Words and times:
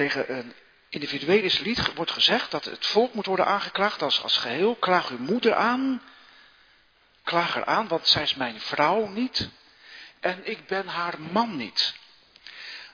tegen 0.00 0.36
een 0.36 0.54
individueel 0.88 1.50
lied 1.62 1.94
wordt 1.94 2.10
gezegd 2.10 2.50
dat 2.50 2.64
het 2.64 2.86
volk 2.86 3.14
moet 3.14 3.26
worden 3.26 3.46
aangeklaagd 3.46 4.02
als, 4.02 4.22
als 4.22 4.36
geheel. 4.36 4.74
Klaag 4.74 5.10
uw 5.10 5.18
moeder 5.18 5.54
aan. 5.54 6.02
Klaag 7.22 7.54
haar 7.54 7.64
aan, 7.64 7.88
want 7.88 8.08
zij 8.08 8.22
is 8.22 8.34
mijn 8.34 8.60
vrouw 8.60 9.06
niet. 9.06 9.48
En 10.20 10.40
ik 10.50 10.66
ben 10.66 10.86
haar 10.86 11.20
man 11.20 11.56
niet. 11.56 11.94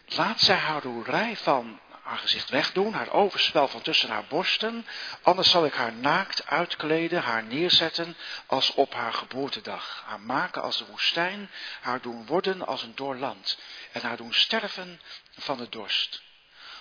Laat 0.07 0.41
zij 0.41 0.57
haar 0.57 0.83
roerij 0.83 1.37
van 1.37 1.81
haar 2.03 2.19
gezicht 2.19 2.51
wegdoen, 2.51 2.93
haar 2.93 3.13
overspel 3.13 3.69
van 3.69 3.83
tussen 3.83 4.09
haar 4.09 4.27
borsten. 4.29 4.87
Anders 5.23 5.51
zal 5.51 5.65
ik 5.65 5.75
haar 5.75 5.93
naakt 5.93 6.47
uitkleden, 6.47 7.23
haar 7.23 7.43
neerzetten 7.43 8.17
als 8.47 8.75
op 8.75 8.95
haar 8.95 9.13
geboortedag. 9.13 10.03
Haar 10.07 10.21
maken 10.21 10.63
als 10.63 10.79
de 10.79 10.87
woestijn, 10.87 11.51
haar 11.81 12.01
doen 12.01 12.27
worden 12.27 12.67
als 12.67 12.83
een 12.83 12.95
doorland. 12.95 13.59
En 13.93 14.01
haar 14.01 14.17
doen 14.17 14.35
sterven 14.35 15.01
van 15.39 15.57
de 15.57 15.69
dorst. 15.69 16.25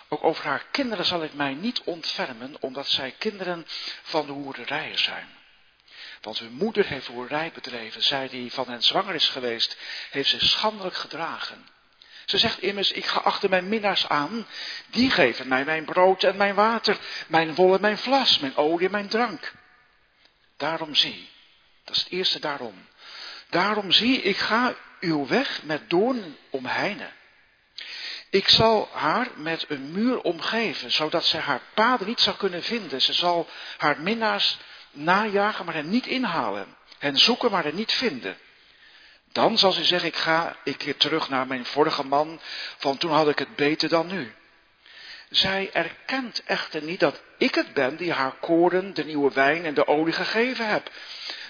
Ook 0.07 0.23
over 0.23 0.45
haar 0.45 0.65
kinderen 0.71 1.05
zal 1.05 1.23
ik 1.23 1.33
mij 1.33 1.54
niet 1.54 1.82
ontfermen, 1.83 2.55
omdat 2.59 2.87
zij 2.87 3.15
kinderen 3.18 3.65
van 4.01 4.25
de 4.25 4.32
hoererijen 4.32 5.00
zijn. 5.00 5.27
Want 6.21 6.39
hun 6.39 6.54
moeder 6.54 6.86
heeft 6.86 7.07
hoerij 7.07 7.51
bedreven. 7.54 8.04
Zij 8.04 8.27
die 8.29 8.54
van 8.54 8.69
hen 8.69 8.83
zwanger 8.83 9.15
is 9.15 9.29
geweest, 9.29 9.77
heeft 10.11 10.29
ze 10.29 10.46
schandelijk 10.46 10.96
gedragen. 10.96 11.68
Ze 12.25 12.37
zegt 12.37 12.61
immers, 12.61 12.91
ik 12.91 13.05
ga 13.05 13.19
achter 13.19 13.49
mijn 13.49 13.69
minnaars 13.69 14.07
aan. 14.07 14.47
Die 14.89 15.10
geven 15.10 15.47
mij 15.47 15.65
mijn 15.65 15.86
brood 15.86 16.24
en 16.24 16.37
mijn 16.37 16.55
water, 16.55 16.97
mijn 17.27 17.55
wol 17.55 17.74
en 17.74 17.82
mijn 17.82 17.97
vlas, 17.97 18.39
mijn 18.39 18.55
olie 18.55 18.85
en 18.85 18.91
mijn 18.91 19.07
drank. 19.07 19.54
Daarom 20.57 20.96
zie, 20.96 21.29
dat 21.83 21.96
is 21.96 22.04
het 22.04 22.11
eerste 22.11 22.39
daarom. 22.39 22.87
Daarom 23.49 23.91
zie, 23.91 24.21
ik 24.21 24.37
ga 24.37 24.75
uw 24.99 25.27
weg 25.27 25.63
met 25.63 25.89
doorn 25.89 26.37
omheinen. 26.49 27.13
Ik 28.36 28.50
zal 28.50 28.89
haar 28.92 29.28
met 29.36 29.66
een 29.68 29.92
muur 29.92 30.21
omgeven, 30.21 30.92
zodat 30.92 31.25
zij 31.25 31.39
haar 31.39 31.62
paden 31.74 32.08
niet 32.08 32.20
zou 32.20 32.36
kunnen 32.36 32.64
vinden. 32.64 33.02
Ze 33.02 33.14
zal 33.14 33.47
haar 33.77 34.02
minnaars 34.02 34.58
najagen, 34.92 35.66
maar 35.66 35.73
hen 35.73 35.89
niet 35.89 36.08
inhalen. 36.08 36.75
Hen 36.97 37.17
zoeken, 37.17 37.52
maar 37.52 37.64
hen 37.64 37.75
niet 37.75 37.94
vinden. 37.94 38.38
Dan 39.31 39.58
zal 39.58 39.72
ze 39.72 39.83
zeggen, 39.83 40.09
ik 40.09 40.16
ga, 40.16 40.55
ik 40.64 40.77
keer 40.77 40.97
terug 40.97 41.30
naar 41.30 41.47
mijn 41.47 41.66
vorige 41.66 42.05
man, 42.05 42.39
van 42.77 42.97
toen 42.97 43.11
had 43.11 43.27
ik 43.27 43.39
het 43.39 43.55
beter 43.55 43.89
dan 43.89 44.08
nu. 44.08 44.33
Zij 45.30 45.70
erkent 45.73 46.44
echter 46.45 46.81
niet 46.81 46.99
dat 46.99 47.22
ik 47.38 47.55
het 47.55 47.73
ben 47.73 47.95
die 47.95 48.14
haar 48.14 48.33
koren, 48.39 48.94
de 48.94 49.05
nieuwe 49.05 49.33
wijn 49.33 49.66
en 49.66 49.73
de 49.73 49.88
olie 49.88 50.14
gegeven 50.14 50.67
heb. 50.67 50.89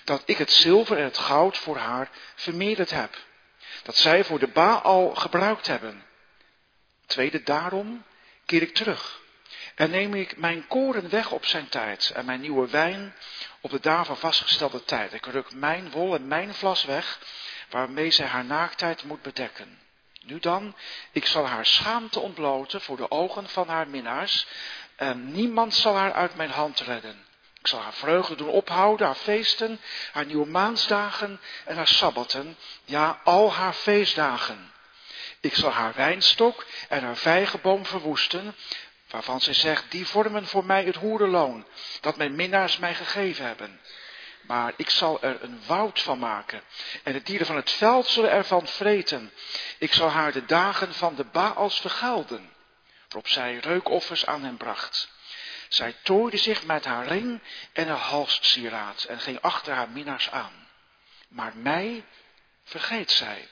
Dat 0.03 0.22
ik 0.25 0.38
het 0.38 0.52
zilver 0.52 0.97
en 0.97 1.03
het 1.03 1.17
goud 1.17 1.58
voor 1.58 1.77
haar 1.77 2.09
vermeerderd 2.36 2.89
heb. 2.89 3.17
Dat 3.83 3.97
zij 3.97 4.23
voor 4.23 4.39
de 4.39 4.47
Baal 4.47 5.16
gebruikt 5.16 5.67
hebben. 5.67 6.05
Tweede, 7.06 7.44
daarom 7.44 8.03
keer 8.45 8.61
ik 8.61 8.73
terug. 8.73 9.23
En 9.75 9.89
neem 9.89 10.14
ik 10.14 10.38
mijn 10.38 10.67
koren 10.67 11.09
weg 11.09 11.31
op 11.31 11.45
zijn 11.45 11.70
tijd 11.70 12.11
en 12.16 12.25
mijn 12.25 12.42
nieuwe 12.42 12.70
wijn 12.70 13.16
op 13.61 13.72
de 13.72 13.80
daarvan 13.80 14.17
vastgestelde 14.17 14.84
tijd. 14.84 15.14
Ik 15.14 15.26
ruk 15.26 15.53
mijn 15.53 15.92
wol 15.92 16.16
en 16.16 16.28
mijn 16.28 16.53
vlas 16.53 16.83
weg, 16.83 17.20
waarmee 17.70 18.11
zij 18.11 18.26
haar 18.26 18.45
naaktheid 18.45 19.03
moet 19.03 19.22
bedekken. 19.22 19.80
Nu 20.22 20.39
dan, 20.39 20.76
ik 21.11 21.26
zal 21.26 21.48
haar 21.48 21.66
schaamte 21.66 22.20
ontbloten 22.20 22.81
voor 22.81 22.98
de 22.98 23.11
ogen 23.11 23.50
van 23.50 23.67
haar 23.67 23.88
minnaars, 23.88 24.48
en 24.95 25.31
niemand 25.31 25.73
zal 25.73 25.95
haar 25.95 26.14
uit 26.14 26.36
mijn 26.36 26.50
hand 26.50 26.80
redden. 26.80 27.26
Ik 27.59 27.67
zal 27.67 27.81
haar 27.81 27.94
vreugde 27.94 28.36
doen 28.36 28.50
ophouden, 28.50 29.06
haar 29.06 29.16
feesten, 29.16 29.80
haar 30.11 30.26
nieuwe 30.26 30.48
maansdagen 30.48 31.39
en 31.66 31.76
haar 31.76 31.88
sabbaten, 31.88 32.58
ja, 32.83 33.22
al 33.23 33.53
haar 33.53 33.73
feestdagen. 33.73 34.72
Ik 35.45 35.55
zal 35.55 35.71
haar 35.71 35.93
wijnstok 35.95 36.65
en 36.89 37.03
haar 37.03 37.17
vijgenboom 37.17 37.85
verwoesten, 37.85 38.55
waarvan 39.09 39.41
zij 39.41 39.53
zegt, 39.53 39.91
die 39.91 40.07
vormen 40.07 40.47
voor 40.47 40.65
mij 40.65 40.83
het 40.83 40.95
hoerenloon, 40.95 41.65
dat 42.02 42.17
mijn 42.17 42.35
minnaars 42.35 42.77
mij 42.77 42.95
gegeven 42.95 43.45
hebben. 43.45 43.81
Maar 44.41 44.73
ik 44.75 44.89
zal 44.89 45.21
er 45.21 45.43
een 45.43 45.61
woud 45.65 46.02
van 46.02 46.20
maken, 46.20 46.61
en 47.03 47.14
de 47.14 47.21
dieren 47.21 47.45
van 47.45 47.55
het 47.55 47.71
veld 47.71 48.08
zullen 48.08 48.31
ervan 48.31 48.67
vreten. 48.67 49.31
Ik 49.77 49.93
zal 49.93 50.09
haar 50.09 50.31
de 50.31 50.45
dagen 50.45 50.93
van 50.93 51.15
de 51.15 51.23
Baals 51.23 51.80
vergelden, 51.80 52.53
waarop 53.08 53.27
zij 53.27 53.58
reukoffers 53.58 54.25
aan 54.25 54.43
hem 54.43 54.58
bracht. 54.58 55.09
Zij 55.70 55.95
tooide 56.03 56.37
zich 56.37 56.65
met 56.65 56.86
haar 56.86 57.08
ring 57.08 57.41
en 57.73 57.87
haar 57.87 57.97
halssieraad 57.97 59.03
en 59.03 59.20
ging 59.20 59.41
achter 59.41 59.73
haar 59.73 59.89
minnaars 59.89 60.31
aan. 60.31 60.67
Maar 61.27 61.52
mij 61.55 62.05
vergeet 62.64 63.11
zij, 63.11 63.47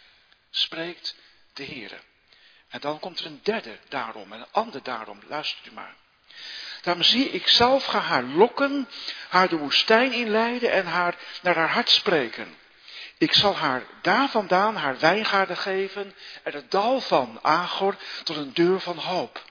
spreekt 0.50 1.16
de 1.54 1.66
Heere. 1.66 2.00
En 2.70 2.80
dan 2.80 3.00
komt 3.00 3.20
er 3.20 3.26
een 3.26 3.40
derde 3.44 3.78
daarom 3.90 4.34
en 4.34 4.40
een 4.40 4.52
ander 4.52 4.84
daarom. 4.84 5.20
Luistert 5.28 5.66
u 5.66 5.72
maar. 5.72 5.96
Daarom 6.82 7.04
zie 7.04 7.30
ik 7.30 7.48
zelf 7.48 7.86
ga 7.86 8.00
haar 8.00 8.24
lokken, 8.24 8.90
haar 9.30 9.50
de 9.50 9.58
woestijn 9.58 10.12
inleiden 10.12 10.72
en 10.72 10.86
haar 10.86 11.16
naar 11.42 11.56
haar 11.56 11.70
hart 11.70 11.90
spreken. 11.90 12.58
Ik 13.18 13.34
zal 13.34 13.56
haar 13.56 13.84
daar 14.02 14.30
vandaan 14.30 14.76
haar 14.76 15.00
wijngaarden 15.00 15.58
geven 15.58 16.16
en 16.44 16.54
het 16.54 16.72
dal 16.72 17.00
van 17.00 17.40
Agor 17.42 17.96
tot 18.24 18.36
een 18.36 18.54
deur 18.54 18.80
van 18.80 18.98
hoop. 18.98 19.44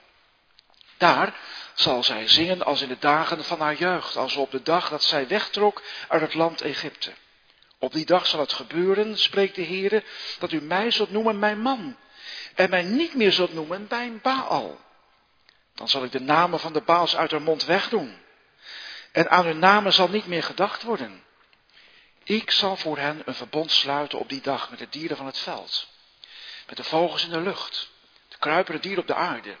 Daar 0.97 1.35
zal 1.73 2.03
zij 2.03 2.27
zingen 2.27 2.63
als 2.63 2.81
in 2.81 2.87
de 2.87 2.99
dagen 2.99 3.43
van 3.43 3.59
haar 3.59 3.75
jeugd, 3.75 4.15
als 4.15 4.35
op 4.35 4.51
de 4.51 4.61
dag 4.61 4.89
dat 4.89 5.03
zij 5.03 5.27
wegtrok 5.27 5.81
uit 6.07 6.21
het 6.21 6.33
land 6.33 6.61
Egypte. 6.61 7.13
Op 7.83 7.93
die 7.93 8.05
dag 8.05 8.25
zal 8.25 8.39
het 8.39 8.53
gebeuren, 8.53 9.17
spreekt 9.17 9.55
de 9.55 9.65
Heere, 9.65 10.03
dat 10.39 10.51
u 10.51 10.61
mij 10.61 10.91
zult 10.91 11.11
noemen 11.11 11.39
mijn 11.39 11.61
man 11.61 11.97
en 12.55 12.69
mij 12.69 12.83
niet 12.83 13.15
meer 13.15 13.31
zult 13.31 13.53
noemen 13.53 13.85
mijn 13.89 14.21
Baal. 14.21 14.79
Dan 15.75 15.89
zal 15.89 16.03
ik 16.03 16.11
de 16.11 16.19
namen 16.19 16.59
van 16.59 16.73
de 16.73 16.81
Baals 16.81 17.15
uit 17.15 17.31
haar 17.31 17.41
mond 17.41 17.65
wegdoen. 17.65 18.17
En 19.11 19.29
aan 19.29 19.45
hun 19.45 19.59
namen 19.59 19.93
zal 19.93 20.09
niet 20.09 20.27
meer 20.27 20.43
gedacht 20.43 20.83
worden. 20.83 21.23
Ik 22.23 22.51
zal 22.51 22.75
voor 22.75 22.97
hen 22.97 23.21
een 23.25 23.35
verbond 23.35 23.71
sluiten 23.71 24.19
op 24.19 24.29
die 24.29 24.41
dag 24.41 24.69
met 24.69 24.79
de 24.79 24.89
dieren 24.89 25.17
van 25.17 25.25
het 25.25 25.37
veld. 25.37 25.87
Met 26.67 26.77
de 26.77 26.83
vogels 26.83 27.23
in 27.23 27.31
de 27.31 27.41
lucht. 27.41 27.91
De 28.27 28.37
kruipende 28.37 28.81
dieren 28.81 29.01
op 29.01 29.07
de 29.07 29.15
aarde. 29.15 29.57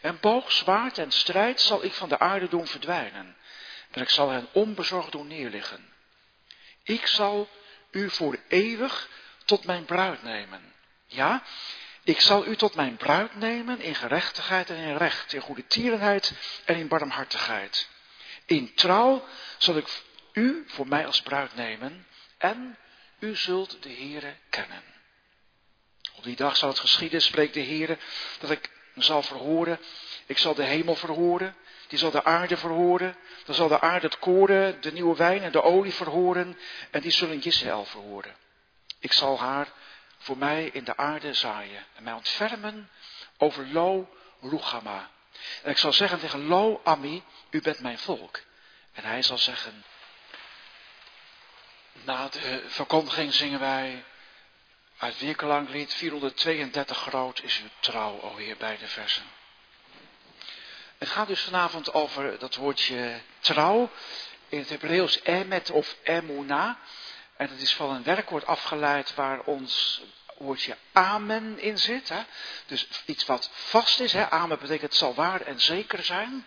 En 0.00 0.18
boog, 0.20 0.52
zwaard 0.52 0.98
en 0.98 1.10
strijd 1.10 1.60
zal 1.60 1.84
ik 1.84 1.92
van 1.92 2.08
de 2.08 2.18
aarde 2.18 2.48
doen 2.48 2.66
verdwijnen. 2.66 3.36
En 3.90 4.02
ik 4.02 4.10
zal 4.10 4.30
hen 4.30 4.48
onbezorgd 4.52 5.12
doen 5.12 5.26
neerliggen. 5.26 5.92
Ik 6.84 7.06
zal 7.06 7.48
u 7.90 8.10
voor 8.10 8.38
eeuwig 8.48 9.08
tot 9.44 9.64
mijn 9.64 9.84
bruid 9.84 10.22
nemen. 10.22 10.72
Ja, 11.06 11.42
ik 12.02 12.20
zal 12.20 12.46
u 12.46 12.56
tot 12.56 12.74
mijn 12.74 12.96
bruid 12.96 13.36
nemen 13.36 13.80
in 13.80 13.94
gerechtigheid 13.94 14.70
en 14.70 14.76
in 14.76 14.96
recht, 14.96 15.32
in 15.32 15.40
goede 15.40 15.66
tierenheid 15.66 16.32
en 16.64 16.76
in 16.76 16.88
barmhartigheid. 16.88 17.88
In 18.46 18.74
trouw 18.74 19.24
zal 19.58 19.76
ik 19.76 20.02
u 20.32 20.64
voor 20.66 20.88
mij 20.88 21.06
als 21.06 21.22
bruid 21.22 21.54
nemen 21.54 22.06
en 22.38 22.78
u 23.18 23.36
zult 23.36 23.82
de 23.82 23.92
Heere 23.92 24.36
kennen. 24.50 24.82
Op 26.14 26.24
die 26.24 26.36
dag 26.36 26.56
zal 26.56 26.68
het 26.68 26.78
geschieden, 26.78 27.22
spreekt 27.22 27.54
de 27.54 27.64
Heere, 27.64 27.98
dat 28.38 28.50
ik 28.50 28.70
zal 28.94 29.22
verhoren. 29.22 29.80
Ik 30.26 30.38
zal 30.38 30.54
de 30.54 30.64
hemel 30.64 30.94
verhoren, 30.94 31.56
die 31.94 32.02
zal 32.02 32.22
de 32.22 32.24
aarde 32.24 32.56
verhoren. 32.56 33.16
Dan 33.44 33.54
zal 33.54 33.68
de 33.68 33.80
aarde 33.80 34.06
het 34.06 34.18
koren, 34.18 34.80
de 34.80 34.92
nieuwe 34.92 35.16
wijn 35.16 35.42
en 35.42 35.52
de 35.52 35.62
olie 35.62 35.94
verhoren. 35.94 36.58
En 36.90 37.00
die 37.00 37.10
zullen 37.10 37.42
Israël 37.42 37.84
verhoren. 37.84 38.36
Ik 38.98 39.12
zal 39.12 39.38
haar 39.38 39.68
voor 40.18 40.38
mij 40.38 40.64
in 40.72 40.84
de 40.84 40.96
aarde 40.96 41.34
zaaien. 41.34 41.86
En 41.94 42.02
mij 42.02 42.12
ontfermen 42.12 42.90
over 43.38 43.66
Lo 43.66 44.14
Rugama. 44.40 45.10
En 45.62 45.70
ik 45.70 45.78
zal 45.78 45.92
zeggen 45.92 46.18
tegen 46.18 46.46
Lo 46.46 46.80
Ami, 46.84 47.22
u 47.50 47.60
bent 47.60 47.80
mijn 47.80 47.98
volk. 47.98 48.40
En 48.92 49.04
hij 49.04 49.22
zal 49.22 49.38
zeggen, 49.38 49.84
na 51.92 52.28
de 52.28 52.64
verkondiging 52.66 53.34
zingen 53.34 53.60
wij 53.60 54.04
uit 54.98 55.20
lied 55.68 55.94
432 55.94 56.98
groot 56.98 57.42
is 57.42 57.60
uw 57.62 57.68
trouw, 57.80 58.20
o 58.20 58.36
Heer, 58.36 58.56
bij 58.56 58.78
de 58.78 58.88
versen. 58.88 59.24
Het 60.98 61.08
gaat 61.08 61.26
dus 61.26 61.40
vanavond 61.40 61.94
over 61.94 62.38
dat 62.38 62.54
woordje 62.54 63.20
trouw. 63.38 63.90
In 64.48 64.58
het 64.58 64.68
Hebreeuws 64.68 65.20
emet 65.22 65.70
of 65.70 65.96
emuna. 66.02 66.78
En 67.36 67.48
dat 67.48 67.58
is 67.58 67.74
van 67.74 67.90
een 67.90 68.02
werkwoord 68.02 68.46
afgeleid 68.46 69.14
waar 69.14 69.40
ons 69.40 70.02
woordje 70.38 70.76
amen 70.92 71.58
in 71.58 71.78
zit. 71.78 72.08
Hè? 72.08 72.22
Dus 72.66 72.88
iets 73.06 73.26
wat 73.26 73.50
vast 73.52 74.00
is. 74.00 74.12
Hè? 74.12 74.30
Amen 74.30 74.58
betekent 74.58 74.90
het 74.90 74.94
zal 74.94 75.14
waar 75.14 75.40
en 75.40 75.60
zeker 75.60 76.04
zijn. 76.04 76.46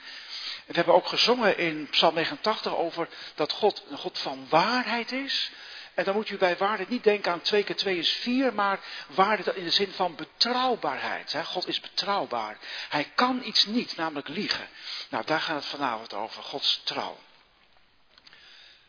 We 0.66 0.74
hebben 0.74 0.94
ook 0.94 1.08
gezongen 1.08 1.58
in 1.58 1.88
Psalm 1.90 2.14
89 2.14 2.76
over 2.76 3.08
dat 3.36 3.52
God 3.52 3.84
een 3.90 3.98
God 3.98 4.20
van 4.20 4.46
waarheid 4.50 5.12
is. 5.12 5.52
En 5.98 6.04
dan 6.04 6.16
moet 6.16 6.30
u 6.30 6.38
bij 6.38 6.58
waarde 6.58 6.86
niet 6.88 7.04
denken 7.04 7.32
aan 7.32 7.42
2 7.42 7.64
keer 7.64 7.76
2 7.76 7.98
is 7.98 8.12
4, 8.12 8.54
maar 8.54 8.80
waarde 9.08 9.56
in 9.56 9.64
de 9.64 9.70
zin 9.70 9.92
van 9.92 10.16
betrouwbaarheid. 10.16 11.36
God 11.44 11.68
is 11.68 11.80
betrouwbaar. 11.80 12.58
Hij 12.90 13.12
kan 13.16 13.42
iets 13.44 13.66
niet, 13.66 13.96
namelijk 13.96 14.28
liegen. 14.28 14.68
Nou, 15.10 15.26
daar 15.26 15.42
gaat 15.42 15.56
het 15.56 15.66
vanavond 15.66 16.14
over, 16.14 16.44
Gods 16.44 16.82
trouw. 16.84 17.18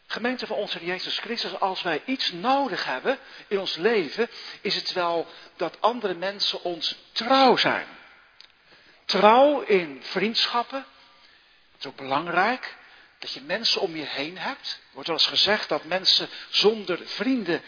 Gemeente 0.06 0.46
van 0.46 0.56
onze 0.56 0.84
Jezus 0.84 1.18
Christus, 1.18 1.60
als 1.60 1.82
wij 1.82 2.02
iets 2.04 2.32
nodig 2.32 2.84
hebben 2.84 3.18
in 3.46 3.58
ons 3.58 3.76
leven, 3.76 4.28
is 4.60 4.74
het 4.74 4.92
wel 4.92 5.26
dat 5.56 5.80
andere 5.80 6.14
mensen 6.14 6.62
ons 6.62 6.96
trouw 7.12 7.56
zijn. 7.56 7.86
Trouw 9.04 9.60
in 9.60 9.98
vriendschappen. 10.02 10.84
Het 11.72 11.80
is 11.80 11.86
ook 11.86 11.96
belangrijk 11.96 12.76
dat 13.18 13.32
je 13.32 13.40
mensen 13.40 13.80
om 13.80 13.96
je 13.96 14.04
heen 14.04 14.38
hebt. 14.38 14.80
Wordt 14.90 15.08
wel 15.08 15.16
eens 15.16 15.26
gezegd 15.26 15.68
dat 15.68 15.84
mensen 15.84 16.28
zonder 16.50 17.00
vrienden 17.04 17.62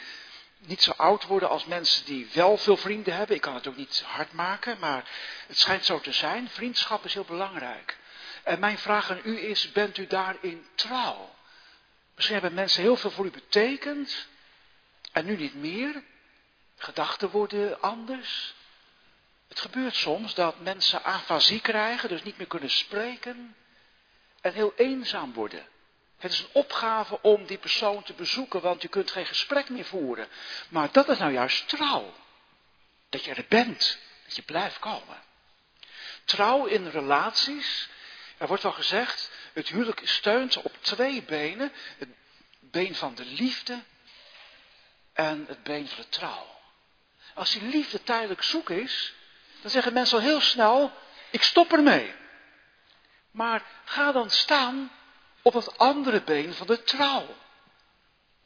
niet 0.58 0.82
zo 0.82 0.90
oud 0.96 1.24
worden 1.24 1.48
als 1.48 1.64
mensen 1.64 2.04
die 2.04 2.28
wel 2.32 2.56
veel 2.56 2.76
vrienden 2.76 3.14
hebben. 3.14 3.36
Ik 3.36 3.42
kan 3.42 3.54
het 3.54 3.66
ook 3.66 3.76
niet 3.76 4.02
hard 4.06 4.32
maken, 4.32 4.78
maar 4.78 5.10
het 5.46 5.58
schijnt 5.58 5.84
zo 5.84 6.00
te 6.00 6.12
zijn. 6.12 6.48
Vriendschap 6.48 7.04
is 7.04 7.14
heel 7.14 7.24
belangrijk. 7.24 7.98
En 8.42 8.60
mijn 8.60 8.78
vraag 8.78 9.10
aan 9.10 9.20
u 9.24 9.38
is, 9.40 9.72
bent 9.72 9.98
u 9.98 10.06
daarin 10.06 10.66
trouw? 10.74 11.34
Misschien 12.14 12.38
hebben 12.40 12.54
mensen 12.54 12.82
heel 12.82 12.96
veel 12.96 13.10
voor 13.10 13.26
u 13.26 13.30
betekend 13.30 14.26
en 15.12 15.24
nu 15.24 15.36
niet 15.36 15.54
meer. 15.54 16.02
Gedachten 16.76 17.30
worden 17.30 17.80
anders. 17.80 18.54
Het 19.48 19.60
gebeurt 19.60 19.94
soms 19.94 20.34
dat 20.34 20.60
mensen 20.60 21.04
afasie 21.04 21.60
krijgen, 21.60 22.08
dus 22.08 22.22
niet 22.22 22.38
meer 22.38 22.46
kunnen 22.46 22.70
spreken 22.70 23.54
en 24.40 24.52
heel 24.52 24.72
eenzaam 24.76 25.32
worden. 25.32 25.66
Het 26.18 26.32
is 26.32 26.40
een 26.40 26.48
opgave 26.52 27.22
om 27.22 27.46
die 27.46 27.58
persoon 27.58 28.02
te 28.02 28.12
bezoeken, 28.12 28.60
want 28.60 28.82
je 28.82 28.88
kunt 28.88 29.10
geen 29.10 29.26
gesprek 29.26 29.68
meer 29.68 29.84
voeren. 29.84 30.28
Maar 30.68 30.92
dat 30.92 31.08
is 31.08 31.18
nou 31.18 31.32
juist 31.32 31.68
trouw. 31.68 32.14
Dat 33.08 33.24
je 33.24 33.34
er 33.34 33.44
bent, 33.48 33.98
dat 34.24 34.36
je 34.36 34.42
blijft 34.42 34.78
komen. 34.78 35.22
Trouw 36.24 36.66
in 36.66 36.88
relaties. 36.88 37.88
Er 38.38 38.46
wordt 38.46 38.62
wel 38.62 38.72
gezegd, 38.72 39.30
het 39.52 39.68
huwelijk 39.68 40.00
steunt 40.04 40.56
op 40.56 40.76
twee 40.80 41.22
benen. 41.22 41.72
Het 41.98 42.08
been 42.60 42.94
van 42.94 43.14
de 43.14 43.24
liefde 43.24 43.82
en 45.12 45.44
het 45.48 45.62
been 45.62 45.88
van 45.88 46.02
de 46.02 46.08
trouw. 46.08 46.58
Als 47.34 47.52
die 47.52 47.62
liefde 47.62 48.02
tijdelijk 48.02 48.42
zoek 48.42 48.70
is, 48.70 49.14
dan 49.60 49.70
zeggen 49.70 49.92
mensen 49.92 50.18
al 50.18 50.24
heel 50.24 50.40
snel, 50.40 50.92
ik 51.30 51.42
stop 51.42 51.72
ermee. 51.72 52.14
Maar 53.30 53.62
ga 53.84 54.12
dan 54.12 54.30
staan 54.30 54.90
op 55.42 55.52
het 55.52 55.78
andere 55.78 56.22
been 56.22 56.54
van 56.54 56.66
de 56.66 56.82
trouw. 56.82 57.26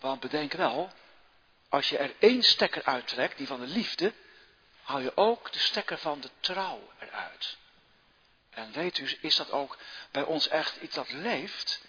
Want 0.01 0.21
bedenk 0.21 0.53
wel, 0.53 0.93
als 1.69 1.89
je 1.89 1.99
er 1.99 2.15
één 2.19 2.43
stekker 2.43 2.85
uittrekt, 2.85 3.37
die 3.37 3.47
van 3.47 3.61
de 3.61 3.67
liefde, 3.67 4.13
haal 4.83 5.01
je 5.01 5.17
ook 5.17 5.53
de 5.53 5.59
stekker 5.59 5.99
van 5.99 6.21
de 6.21 6.31
trouw 6.41 6.91
eruit. 6.99 7.57
En 8.51 8.73
weet 8.73 8.99
u, 8.99 9.19
is 9.21 9.37
dat 9.37 9.51
ook 9.51 9.79
bij 10.11 10.23
ons 10.23 10.49
echt 10.49 10.77
iets 10.77 10.95
dat 10.95 11.13
leeft? 11.13 11.83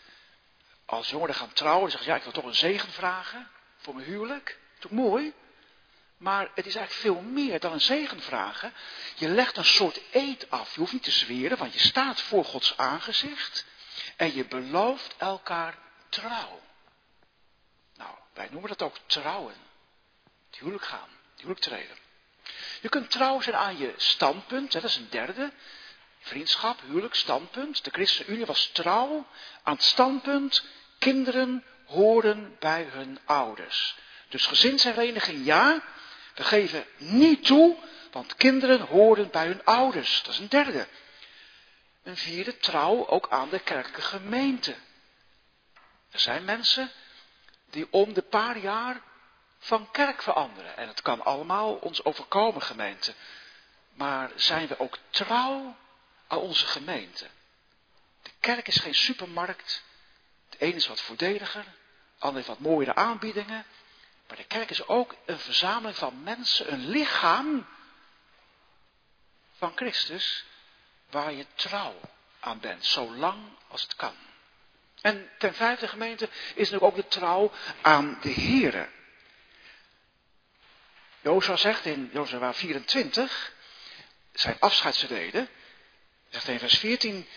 Als 0.85 1.09
jongeren 1.09 1.35
gaan 1.35 1.53
trouwen, 1.53 1.91
zeggen 1.91 2.09
ja, 2.09 2.17
ik 2.17 2.23
wil 2.23 2.31
toch 2.31 2.45
een 2.45 2.55
zegen 2.55 2.91
vragen 2.91 3.49
voor 3.77 3.95
mijn 3.95 4.07
huwelijk. 4.07 4.59
Toch 4.79 4.91
mooi? 4.91 5.33
Maar 6.17 6.49
het 6.53 6.65
is 6.65 6.75
eigenlijk 6.75 7.15
veel 7.15 7.21
meer 7.31 7.59
dan 7.59 7.73
een 7.73 7.81
zegen 7.81 8.21
vragen. 8.21 8.73
Je 9.15 9.29
legt 9.29 9.57
een 9.57 9.65
soort 9.65 10.01
eed 10.11 10.49
af. 10.49 10.73
Je 10.73 10.79
hoeft 10.79 10.93
niet 10.93 11.03
te 11.03 11.11
zweren, 11.11 11.57
want 11.57 11.73
je 11.73 11.79
staat 11.79 12.21
voor 12.21 12.45
Gods 12.45 12.77
aangezicht. 12.77 13.65
En 14.15 14.35
je 14.35 14.45
belooft 14.45 15.15
elkaar 15.17 15.77
trouw. 16.09 16.61
Nou, 17.95 18.15
wij 18.33 18.47
noemen 18.51 18.69
dat 18.69 18.81
ook 18.81 18.97
trouwen. 19.05 19.55
Het 20.49 20.59
huwelijk 20.59 20.85
gaan, 20.85 21.09
het 21.31 21.39
huwelijk 21.39 21.61
treden. 21.61 21.97
Je 22.81 22.89
kunt 22.89 23.11
trouw 23.11 23.41
zijn 23.41 23.55
aan 23.55 23.77
je 23.77 23.93
standpunt, 23.97 24.71
dat 24.71 24.83
is 24.83 24.95
een 24.95 25.09
derde. 25.09 25.51
Vriendschap, 26.19 26.81
huwelijk, 26.81 27.15
standpunt. 27.15 27.83
De 27.83 27.89
ChristenUnie 27.89 28.45
was 28.45 28.69
trouw 28.73 29.27
aan 29.63 29.73
het 29.73 29.83
standpunt. 29.83 30.63
Kinderen 30.97 31.63
horen 31.85 32.55
bij 32.59 32.83
hun 32.83 33.19
ouders. 33.25 33.95
Dus 34.29 34.45
gezinshereniging 34.45 35.45
ja, 35.45 35.83
we 36.35 36.43
geven 36.43 36.85
niet 36.97 37.45
toe, 37.45 37.77
want 38.11 38.35
kinderen 38.35 38.81
horen 38.81 39.31
bij 39.31 39.45
hun 39.45 39.65
ouders. 39.65 40.23
Dat 40.23 40.33
is 40.33 40.39
een 40.39 40.49
derde. 40.49 40.87
Een 42.03 42.17
vierde, 42.17 42.57
trouw 42.57 43.07
ook 43.07 43.29
aan 43.29 43.49
de 43.49 43.59
kerkelijke 43.59 44.01
gemeente. 44.01 44.75
Er 46.11 46.19
zijn 46.19 46.45
mensen 46.45 46.91
die 47.69 47.87
om 47.89 48.13
de 48.13 48.21
paar 48.21 48.57
jaar 48.57 49.01
van 49.59 49.91
kerk 49.91 50.21
veranderen. 50.21 50.77
En 50.77 50.87
het 50.87 51.01
kan 51.01 51.23
allemaal 51.23 51.73
ons 51.73 52.05
overkomen, 52.05 52.61
gemeente. 52.61 53.13
Maar 53.93 54.31
zijn 54.35 54.67
we 54.67 54.79
ook 54.79 54.97
trouw 55.09 55.75
aan 56.27 56.37
onze 56.37 56.65
gemeente? 56.65 57.27
De 58.21 58.31
kerk 58.39 58.67
is 58.67 58.77
geen 58.77 58.95
supermarkt. 58.95 59.83
De 60.49 60.57
ene 60.57 60.75
is 60.75 60.87
wat 60.87 61.01
voordeliger, 61.01 61.63
de 61.63 61.69
ander 62.17 62.35
heeft 62.35 62.47
wat 62.47 62.59
mooiere 62.59 62.95
aanbiedingen. 62.95 63.65
Maar 64.27 64.37
de 64.37 64.43
kerk 64.43 64.69
is 64.69 64.87
ook 64.87 65.15
een 65.25 65.39
verzameling 65.39 65.97
van 65.97 66.23
mensen, 66.23 66.73
een 66.73 66.87
lichaam 66.87 67.67
van 69.57 69.71
Christus, 69.75 70.45
waar 71.09 71.31
je 71.31 71.45
trouw 71.55 71.99
aan 72.39 72.59
bent, 72.59 72.85
zolang 72.85 73.43
als 73.67 73.81
het 73.81 73.95
kan. 73.95 74.15
En 75.01 75.29
ten 75.37 75.53
vijfde 75.53 75.87
gemeente 75.87 76.29
is 76.55 76.71
er 76.71 76.81
ook 76.81 76.95
de 76.95 77.07
trouw 77.07 77.51
aan 77.81 78.17
de 78.21 78.33
Here. 78.33 78.89
Jozua 81.21 81.55
zegt 81.55 81.85
in 81.85 82.09
Jozua 82.13 82.53
24, 82.53 83.53
zijn 84.33 84.57
afscheidsreden, 84.59 85.49
zegt 86.29 86.47
in 86.47 86.59
vers 86.59 86.77
14, 86.77 87.27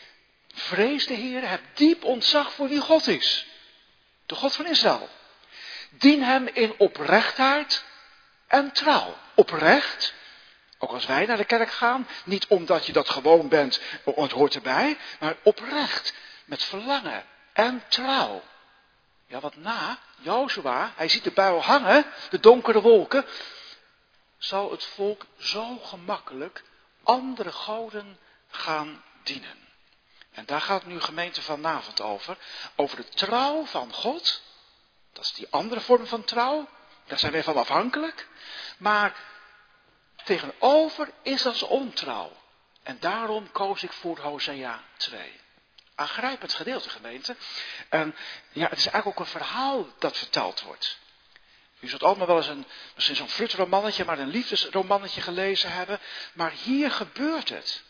vrees 0.55 1.07
de 1.07 1.15
Heer, 1.15 1.49
heb 1.49 1.63
diep 1.75 2.05
ontzag 2.05 2.53
voor 2.53 2.69
wie 2.69 2.81
God 2.81 3.07
is. 3.07 3.47
De 4.27 4.35
God 4.35 4.55
van 4.55 4.67
Israël. 4.67 5.09
Dien 5.91 6.23
hem 6.23 6.47
in 6.47 6.75
oprechtheid 6.79 7.85
en 8.47 8.73
trouw. 8.73 9.17
Oprecht, 9.35 10.15
ook 10.79 10.91
als 10.91 11.07
wij 11.07 11.27
naar 11.27 11.37
de 11.37 11.45
kerk 11.45 11.71
gaan, 11.71 12.09
niet 12.25 12.47
omdat 12.47 12.87
je 12.87 12.93
dat 12.93 13.09
gewoon 13.09 13.49
bent, 13.49 13.81
het 14.05 14.33
hoort 14.33 14.55
erbij, 14.55 14.99
maar 15.21 15.37
oprecht, 15.43 16.15
met 16.45 16.63
verlangen 16.63 17.25
en 17.53 17.83
trouw. 17.89 18.43
Ja, 19.27 19.41
wat 19.41 19.57
na, 19.57 19.99
Jozua, 20.17 20.93
hij 20.97 21.09
ziet 21.09 21.25
de 21.25 21.31
buil 21.31 21.63
hangen, 21.63 22.07
de 22.31 22.41
donkere 22.41 22.81
wolken, 22.81 23.25
zal 24.39 24.71
het 24.71 24.85
volk 24.85 25.27
zo 25.39 25.79
gemakkelijk 25.79 26.65
andere 27.03 27.53
goden 27.53 28.19
gaan 28.51 29.03
dienen. 29.23 29.67
En 30.33 30.45
daar 30.47 30.61
gaat 30.61 30.87
nu 30.87 31.01
gemeente 31.01 31.43
vanavond 31.43 32.01
over, 32.01 32.37
over 32.77 32.97
de 32.97 33.09
trouw 33.09 33.65
van 33.65 33.93
God 33.93 34.43
dat 35.19 35.27
is 35.27 35.33
die 35.33 35.47
andere 35.51 35.81
vorm 35.81 36.07
van 36.07 36.25
trouw. 36.25 36.69
Daar 37.07 37.19
zijn 37.19 37.33
wij 37.33 37.43
van 37.43 37.57
afhankelijk. 37.57 38.29
Maar 38.77 39.17
tegenover 40.25 41.11
is 41.23 41.43
dat 41.43 41.63
ontrouw. 41.63 42.33
En 42.83 42.97
daarom 43.01 43.53
koos 43.53 43.83
ik 43.83 43.93
voor 43.93 44.19
Hosea 44.19 44.83
2. 44.97 45.41
Aangrijpend 45.95 46.55
gedeelte, 46.55 46.89
gemeente. 46.89 47.37
En 47.89 48.15
ja, 48.53 48.69
het 48.69 48.79
is 48.79 48.87
eigenlijk 48.87 49.07
ook 49.07 49.27
een 49.27 49.41
verhaal 49.41 49.87
dat 49.99 50.19
verteld 50.19 50.63
wordt. 50.63 50.99
U 51.81 51.89
zult 51.89 52.03
allemaal 52.03 52.27
wel 52.27 52.37
eens 52.37 52.49
een, 52.49 52.67
misschien 52.95 53.17
zo'n 53.17 53.29
flutromannetje, 53.29 54.05
maar 54.05 54.19
een 54.19 54.29
liefdesromannetje 54.29 55.21
gelezen 55.21 55.73
hebben. 55.73 56.01
Maar 56.33 56.51
hier 56.51 56.91
gebeurt 56.91 57.49
het. 57.49 57.83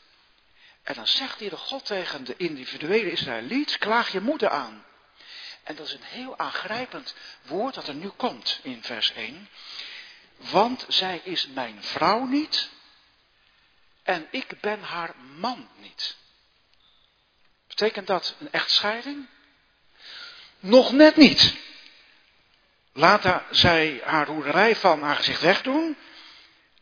En 0.83 0.95
dan 0.95 1.07
zegt 1.07 1.39
de 1.39 1.57
God 1.57 1.85
tegen 1.87 2.25
de 2.25 2.35
individuele 2.37 3.11
Israëliet, 3.11 3.79
klaag 3.79 4.13
je 4.13 4.21
moeder 4.21 4.49
aan. 4.49 4.87
En 5.63 5.77
dat 5.77 5.87
is 5.87 5.93
een 5.93 6.03
heel 6.03 6.39
aangrijpend 6.39 7.15
woord 7.43 7.75
dat 7.75 7.89
er 7.89 7.95
nu 7.95 8.09
komt 8.09 8.61
in 8.63 8.83
vers 8.83 9.13
1. 9.13 9.49
Want 10.37 10.85
zij 10.89 11.21
is 11.25 11.47
mijn 11.47 11.83
vrouw 11.83 12.25
niet 12.25 12.71
en 14.03 14.29
ik 14.31 14.61
ben 14.61 14.83
haar 14.83 15.15
man 15.37 15.69
niet. 15.77 16.17
Betekent 17.67 18.07
dat 18.07 18.35
een 18.39 18.53
echtscheiding? 18.53 19.27
Nog 20.59 20.93
net 20.93 21.17
niet. 21.17 21.57
Laat 22.93 23.43
zij 23.51 24.01
haar 24.05 24.27
hoerderij 24.27 24.77
van 24.77 25.03
haar 25.03 25.17
gezicht 25.17 25.41
wegdoen. 25.41 25.97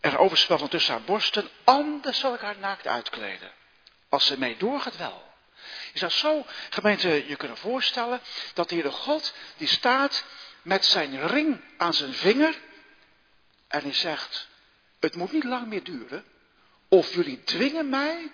Er 0.01 0.19
overspel 0.19 0.59
van 0.59 0.69
tussen 0.69 0.93
haar 0.93 1.03
borsten. 1.03 1.49
Anders 1.65 2.19
zal 2.19 2.35
ik 2.35 2.41
haar 2.41 2.59
naakt 2.59 2.87
uitkleden. 2.87 3.53
Als 4.09 4.27
ze 4.27 4.39
mee 4.39 4.57
doorgaat 4.57 4.97
wel. 4.97 5.26
Je 5.93 5.99
zou 5.99 6.11
zo, 6.11 6.47
gemeente, 6.71 7.29
je 7.29 7.37
kunnen 7.37 7.57
voorstellen 7.57 8.21
dat 8.55 8.69
de 8.69 8.75
Heere 8.75 8.91
God, 8.91 9.35
die 9.57 9.69
staat 9.69 10.25
met 10.63 10.85
zijn 10.85 11.27
ring 11.27 11.61
aan 11.77 11.95
zijn 11.95 12.15
vinger 12.15 12.59
en 13.69 13.83
hij 13.83 13.95
zegt, 13.95 14.49
het 15.01 15.17
moet 15.17 15.33
niet 15.33 15.45
lang 15.45 15.67
meer 15.67 15.85
duren 15.85 16.25
of 16.89 17.15
jullie 17.15 17.45
dwingen 17.45 17.89
mij 17.89 18.33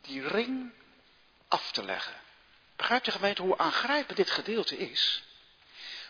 die 0.00 0.28
ring 0.28 0.70
af 1.48 1.70
te 1.70 1.84
leggen. 1.84 2.14
Begrijpt 2.76 3.04
de 3.04 3.10
gemeente 3.10 3.42
hoe 3.42 3.58
aangrijpend 3.58 4.16
dit 4.16 4.30
gedeelte 4.30 4.78
is? 4.78 5.22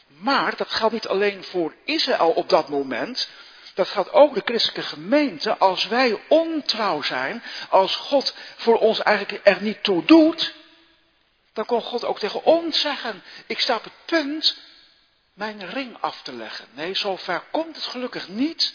Maar 0.07 0.57
dat 0.57 0.71
geldt 0.71 0.93
niet 0.93 1.09
alleen 1.09 1.45
voor 1.45 1.75
Israël 1.85 2.31
op 2.31 2.49
dat 2.49 2.69
moment, 2.69 3.29
dat 3.77 3.89
gaat 3.89 4.13
ook 4.13 4.35
de 4.35 4.43
christelijke 4.45 4.83
gemeente. 4.83 5.57
Als 5.57 5.87
wij 5.87 6.21
ontrouw 6.29 7.03
zijn, 7.03 7.43
als 7.69 7.97
God 7.97 8.35
voor 8.57 8.79
ons 8.79 9.03
eigenlijk 9.03 9.47
er 9.47 9.63
niet 9.63 9.83
toe 9.83 10.05
doet, 10.05 10.55
dan 11.53 11.65
kon 11.65 11.83
God 11.83 12.05
ook 12.05 12.19
tegen 12.19 12.45
ons 12.45 12.81
zeggen, 12.81 13.23
ik 13.47 13.61
sta 13.61 13.77
op 13.77 13.85
het 13.85 13.93
punt 14.05 14.57
mijn 15.35 15.71
ring 15.71 15.97
af 16.01 16.23
te 16.23 16.33
leggen. 16.33 16.67
Nee, 16.73 16.95
zover 16.95 17.43
komt 17.51 17.77
het 17.77 17.85
gelukkig 17.85 18.29
niet. 18.29 18.75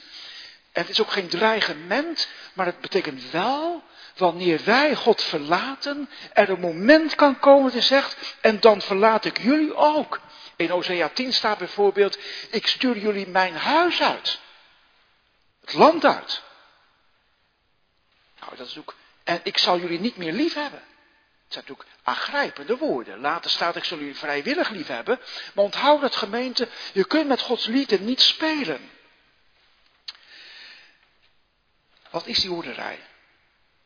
En 0.72 0.81
het 0.81 0.89
is 0.89 1.01
ook 1.01 1.12
geen 1.12 1.27
dreigement, 1.27 2.27
maar 2.53 2.65
het 2.65 2.81
betekent 2.81 3.31
wel 3.31 3.84
wanneer 4.15 4.62
wij 4.63 4.96
God 4.96 5.24
verlaten, 5.24 6.10
er 6.34 6.50
een 6.50 6.60
moment 6.60 7.15
kan 7.15 7.39
komen 7.39 7.72
dat 7.72 7.84
zegt, 7.84 8.36
en 8.41 8.60
dan 8.60 8.81
verlaat 8.81 9.25
ik 9.25 9.41
jullie 9.41 9.75
ook. 9.75 10.20
In 10.55 10.70
Hosea 10.70 11.10
10 11.10 11.34
staat 11.34 11.58
bijvoorbeeld, 11.58 12.17
ik 12.50 12.67
stuur 12.67 12.98
jullie 12.98 13.27
mijn 13.27 13.55
huis 13.55 14.01
uit. 14.01 14.39
Het 15.62 15.74
land 15.74 16.06
uit. 16.06 16.44
Nou, 18.39 18.56
dat 18.56 18.68
is 18.68 18.77
ook, 18.77 18.96
en 19.24 19.39
ik 19.44 19.58
zal 19.58 19.80
jullie 19.80 20.00
niet 20.00 20.18
meer 20.18 20.34
lief 20.34 20.53
hebben. 20.53 20.80
Het 20.80 21.53
zijn 21.53 21.65
natuurlijk 21.68 21.98
aangrijpende 22.03 22.77
woorden. 22.77 23.20
Later 23.20 23.51
staat, 23.51 23.75
ik 23.75 23.84
zal 23.84 23.98
jullie 23.98 24.15
vrijwillig 24.15 24.70
lief 24.70 24.88
hebben. 24.88 25.20
Maar 25.53 25.65
onthoud 25.65 26.01
dat 26.01 26.15
gemeente, 26.15 26.68
je 26.94 27.06
kunt 27.06 27.27
met 27.27 27.41
Gods 27.41 27.65
liefde 27.65 28.00
niet 28.00 28.22
spelen. 28.22 28.89
Wat 32.10 32.25
is 32.25 32.39
die 32.39 32.50
hoerderij? 32.50 33.00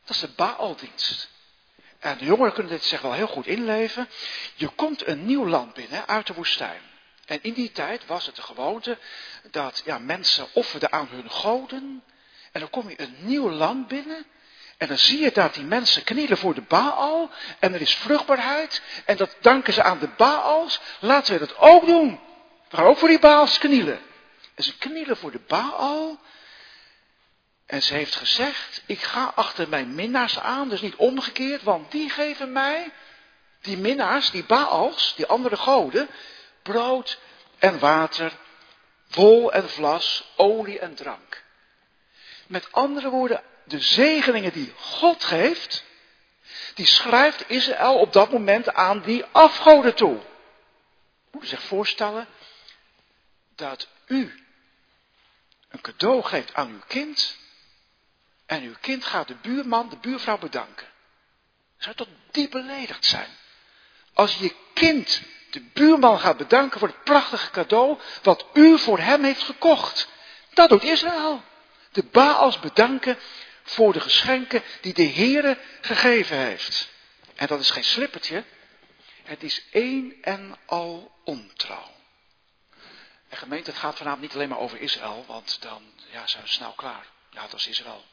Dat 0.05 0.15
is 0.15 0.21
de 0.21 0.29
Baaldienst. 0.35 1.29
En 1.99 2.17
de 2.17 2.25
jongeren 2.25 2.53
kunnen 2.53 2.71
dit 2.71 2.83
zich 2.83 3.01
wel 3.01 3.13
heel 3.13 3.27
goed 3.27 3.47
inleven. 3.47 4.09
Je 4.55 4.67
komt 4.67 5.07
een 5.07 5.25
nieuw 5.25 5.47
land 5.47 5.73
binnen 5.73 6.07
uit 6.07 6.27
de 6.27 6.33
woestijn. 6.33 6.81
En 7.25 7.39
in 7.41 7.53
die 7.53 7.71
tijd 7.71 8.05
was 8.05 8.25
het 8.25 8.35
de 8.35 8.41
gewoonte 8.41 8.97
dat 9.51 9.81
ja, 9.85 9.97
mensen 9.97 10.47
offerden 10.53 10.91
aan 10.91 11.07
hun 11.11 11.29
goden. 11.29 12.03
En 12.51 12.59
dan 12.59 12.69
kom 12.69 12.89
je 12.89 13.01
een 13.01 13.15
nieuw 13.19 13.49
land 13.49 13.87
binnen. 13.87 14.25
En 14.77 14.87
dan 14.87 14.97
zie 14.97 15.19
je 15.19 15.31
dat 15.31 15.53
die 15.53 15.63
mensen 15.63 16.03
knielen 16.03 16.37
voor 16.37 16.53
de 16.53 16.61
Baal. 16.61 17.29
En 17.59 17.73
er 17.73 17.81
is 17.81 17.95
vruchtbaarheid. 17.95 18.81
En 19.05 19.17
dat 19.17 19.35
danken 19.41 19.73
ze 19.73 19.83
aan 19.83 19.99
de 19.99 20.09
Baals. 20.17 20.79
Laten 20.99 21.33
we 21.33 21.39
dat 21.39 21.57
ook 21.57 21.85
doen. 21.85 22.19
We 22.69 22.77
gaan 22.77 22.85
ook 22.85 22.97
voor 22.97 23.07
die 23.07 23.19
Baals 23.19 23.57
knielen. 23.57 23.99
En 24.55 24.63
ze 24.63 24.77
knielen 24.77 25.17
voor 25.17 25.31
de 25.31 25.41
Baal. 25.47 26.19
En 27.65 27.83
ze 27.83 27.93
heeft 27.93 28.15
gezegd, 28.15 28.81
ik 28.85 29.01
ga 29.01 29.31
achter 29.35 29.69
mijn 29.69 29.95
minnaars 29.95 30.39
aan, 30.39 30.69
dus 30.69 30.81
niet 30.81 30.95
omgekeerd, 30.95 31.63
want 31.63 31.91
die 31.91 32.09
geven 32.09 32.51
mij, 32.51 32.91
die 33.61 33.77
minnaars, 33.77 34.31
die 34.31 34.43
Baals, 34.43 35.13
die 35.15 35.25
andere 35.25 35.57
goden, 35.57 36.09
brood 36.65 37.19
en 37.59 37.79
water, 37.79 38.31
wol 39.07 39.53
en 39.53 39.69
vlas, 39.69 40.33
olie 40.35 40.79
en 40.79 40.95
drank. 40.95 41.43
Met 42.47 42.71
andere 42.71 43.09
woorden, 43.09 43.43
de 43.63 43.79
zegeningen 43.79 44.53
die 44.53 44.73
God 44.77 45.23
geeft, 45.23 45.83
die 46.73 46.85
schrijft 46.85 47.49
Israël 47.49 47.95
op 47.95 48.13
dat 48.13 48.31
moment 48.31 48.73
aan 48.73 49.01
die 49.01 49.25
afgoden 49.31 49.95
toe. 49.95 50.19
Moet 51.31 51.41
je 51.41 51.47
zich 51.47 51.61
voorstellen 51.61 52.27
dat 53.55 53.87
u 54.07 54.43
een 55.69 55.81
cadeau 55.81 56.23
geeft 56.23 56.53
aan 56.53 56.69
uw 56.69 56.81
kind 56.87 57.37
en 58.45 58.63
uw 58.63 58.75
kind 58.81 59.05
gaat 59.05 59.27
de 59.27 59.35
buurman, 59.35 59.89
de 59.89 59.97
buurvrouw 59.97 60.37
bedanken. 60.37 60.87
Zou 61.77 61.95
toch 61.95 62.07
diep 62.31 62.51
beledigd 62.51 63.05
zijn? 63.05 63.29
Als 64.13 64.35
je 64.35 64.55
kind 64.73 65.21
de 65.55 65.61
buurman 65.73 66.19
gaat 66.19 66.37
bedanken 66.37 66.79
voor 66.79 66.87
het 66.87 67.03
prachtige 67.03 67.51
cadeau 67.51 67.99
wat 68.21 68.45
u 68.53 68.79
voor 68.79 68.99
hem 68.99 69.23
heeft 69.23 69.43
gekocht. 69.43 70.07
Dat 70.53 70.69
doet 70.69 70.83
Israël. 70.83 71.43
De 71.91 72.03
Baals 72.03 72.59
bedanken 72.59 73.17
voor 73.63 73.93
de 73.93 73.99
geschenken 73.99 74.63
die 74.81 74.93
de 74.93 75.07
Heere 75.07 75.57
gegeven 75.81 76.37
heeft. 76.37 76.89
En 77.35 77.47
dat 77.47 77.59
is 77.59 77.69
geen 77.71 77.83
slippertje. 77.83 78.43
Het 79.23 79.43
is 79.43 79.63
één 79.71 80.13
en 80.21 80.57
al 80.65 81.11
ontrouw. 81.23 81.91
En 83.29 83.37
gemeente, 83.37 83.69
het 83.69 83.79
gaat 83.79 83.97
vanavond 83.97 84.21
niet 84.21 84.33
alleen 84.33 84.49
maar 84.49 84.59
over 84.59 84.81
Israël, 84.81 85.23
want 85.27 85.61
dan 85.61 85.83
ja, 86.11 86.27
zijn 86.27 86.43
we 86.43 86.49
snel 86.49 86.71
klaar. 86.71 87.05
Ja, 87.29 87.41
dat 87.41 87.59
is 87.59 87.67
Israël. 87.67 88.05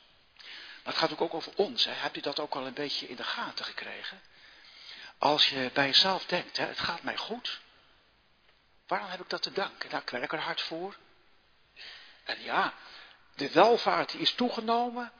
Maar 0.84 0.92
het 0.92 0.96
gaat 0.96 1.18
ook 1.18 1.34
over 1.34 1.52
ons. 1.56 1.86
Hebt 1.88 2.16
u 2.16 2.20
dat 2.20 2.40
ook 2.40 2.54
al 2.54 2.66
een 2.66 2.74
beetje 2.74 3.08
in 3.08 3.16
de 3.16 3.24
gaten 3.24 3.64
gekregen? 3.64 4.20
Als 5.22 5.48
je 5.48 5.70
bij 5.72 5.86
jezelf 5.86 6.24
denkt, 6.24 6.56
hè, 6.56 6.66
het 6.66 6.78
gaat 6.78 7.02
mij 7.02 7.16
goed. 7.16 7.60
Waarom 8.86 9.08
heb 9.08 9.20
ik 9.20 9.28
dat 9.28 9.42
te 9.42 9.52
danken? 9.52 9.90
Nou, 9.90 10.02
ik 10.02 10.10
werk 10.10 10.32
er 10.32 10.38
hard 10.38 10.60
voor. 10.60 10.96
En 12.24 12.42
ja, 12.42 12.74
de 13.34 13.50
welvaart 13.50 14.14
is 14.14 14.32
toegenomen. 14.32 15.12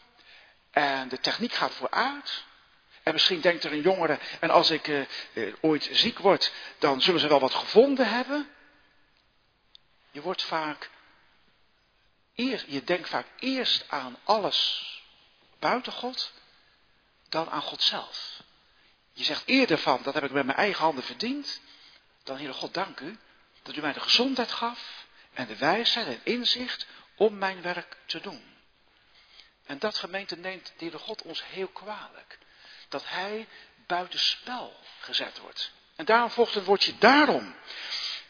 En 0.71 1.09
de 1.09 1.19
techniek 1.19 1.53
gaat 1.53 1.73
vooruit. 1.75 2.45
En 3.03 3.13
misschien 3.13 3.41
denkt 3.41 3.65
er 3.65 3.73
een 3.73 3.81
jongere, 3.81 4.19
en 4.41 4.51
als 4.51 4.71
ik 4.71 4.89
eh, 4.89 5.01
eh, 5.33 5.55
ooit 5.61 5.89
ziek 5.93 6.19
word, 6.19 6.53
dan 6.79 7.01
zullen 7.01 7.21
ze 7.21 7.29
wel 7.29 7.41
wat 7.41 7.55
gevonden 7.55 8.09
hebben. 8.09 8.51
Je 10.11 10.21
wordt 10.21 10.43
vaak, 10.43 10.91
eerst, 12.35 12.65
je 12.69 12.85
denkt 12.85 13.09
vaak 13.09 13.27
eerst 13.39 13.85
aan 13.89 14.17
alles 14.25 14.87
buiten 15.59 15.93
God 15.93 16.33
dan 17.29 17.51
aan 17.51 17.63
God 17.63 17.83
zelf. 17.83 18.43
Je 19.13 19.25
zegt 19.25 19.43
eerder 19.47 19.79
van, 19.79 20.01
dat 20.03 20.15
heb 20.15 20.25
ik 20.25 20.31
met 20.31 20.47
mijn 20.47 20.59
eigen 20.59 20.85
handen 20.85 21.05
verdiend, 21.05 21.61
dan 22.23 22.37
Heere 22.37 22.53
God 22.53 22.75
dank 22.75 23.01
u 23.01 23.19
dat 23.63 23.77
u 23.77 23.81
mij 23.81 23.93
de 23.93 24.01
gezondheid 24.01 24.53
gaf 24.53 25.07
en 25.33 25.47
de 25.47 25.57
wijsheid 25.57 26.07
en 26.07 26.21
inzicht 26.23 26.87
om 27.17 27.39
mijn 27.39 27.63
werk 27.63 27.97
te 28.07 28.21
doen. 28.21 28.43
En 29.67 29.79
dat 29.79 29.97
gemeente 29.97 30.37
neemt 30.37 30.73
de 30.79 30.99
God 30.99 31.23
ons 31.23 31.45
heel 31.45 31.69
kwalijk. 31.69 32.39
Dat 32.89 33.03
hij 33.07 33.49
buitenspel 33.87 34.77
gezet 35.01 35.39
wordt. 35.39 35.73
En 35.97 36.05
daarom 36.05 36.31
volgt 36.31 36.55
het 36.55 36.65
woordje 36.65 36.99
daarom. 36.99 37.55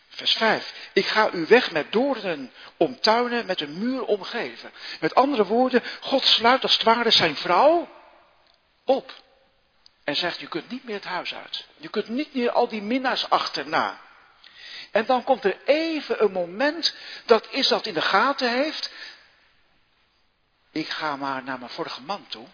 Vers 0.08 0.32
5. 0.32 0.90
Ik 0.92 1.06
ga 1.06 1.30
u 1.30 1.46
weg 1.46 1.70
met 1.70 1.92
doornen 1.92 2.52
omtuinen, 2.76 3.46
met 3.46 3.60
een 3.60 3.78
muur 3.78 4.04
omgeven. 4.04 4.72
Met 5.00 5.14
andere 5.14 5.44
woorden, 5.44 5.82
God 6.00 6.24
sluit 6.24 6.62
als 6.62 6.72
het 6.72 6.82
ware 6.82 7.10
zijn 7.10 7.36
vrouw 7.36 7.88
op. 8.84 9.22
En 10.04 10.16
zegt, 10.16 10.40
je 10.40 10.48
kunt 10.48 10.70
niet 10.70 10.84
meer 10.84 10.94
het 10.94 11.04
huis 11.04 11.34
uit. 11.34 11.66
Je 11.76 11.88
kunt 11.88 12.08
niet 12.08 12.34
meer 12.34 12.50
al 12.50 12.68
die 12.68 12.82
minnaars 12.82 13.30
achterna. 13.30 14.00
En 14.90 15.06
dan 15.06 15.24
komt 15.24 15.44
er 15.44 15.60
even 15.64 16.22
een 16.22 16.32
moment 16.32 16.94
dat 17.24 17.50
is 17.50 17.68
dat 17.68 17.86
in 17.86 17.94
de 17.94 18.02
gaten 18.02 18.50
heeft. 18.50 18.90
Ik 20.70 20.88
ga 20.88 21.16
maar 21.16 21.42
naar 21.42 21.58
mijn 21.58 21.70
vorige 21.70 22.02
man 22.02 22.26
toe. 22.26 22.46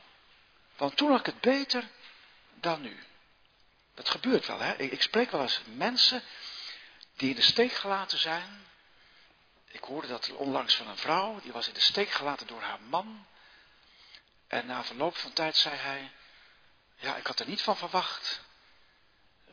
Want 0.76 0.96
toen 0.96 1.10
had 1.10 1.20
ik 1.20 1.26
het 1.26 1.40
beter 1.40 1.84
dan 2.54 2.80
nu. 2.80 2.96
Dat 3.94 4.08
gebeurt 4.08 4.46
wel, 4.46 4.60
hè. 4.60 4.74
Ik 4.76 5.02
spreek 5.02 5.30
wel 5.30 5.42
eens 5.42 5.60
mensen 5.74 6.22
die 7.16 7.30
in 7.30 7.36
de 7.36 7.42
steek 7.42 7.72
gelaten 7.72 8.18
zijn. 8.18 8.66
Ik 9.70 9.84
hoorde 9.84 10.08
dat 10.08 10.32
onlangs 10.32 10.74
van 10.74 10.88
een 10.88 10.96
vrouw, 10.96 11.40
die 11.40 11.52
was 11.52 11.68
in 11.68 11.74
de 11.74 11.80
steek 11.80 12.10
gelaten 12.10 12.46
door 12.46 12.62
haar 12.62 12.80
man. 12.88 13.26
En 14.46 14.66
na 14.66 14.84
verloop 14.84 15.16
van 15.16 15.32
tijd 15.32 15.56
zei 15.56 15.76
hij, 15.76 16.10
ja, 16.98 17.16
ik 17.16 17.26
had 17.26 17.40
er 17.40 17.48
niet 17.48 17.62
van 17.62 17.76
verwacht 17.76 18.40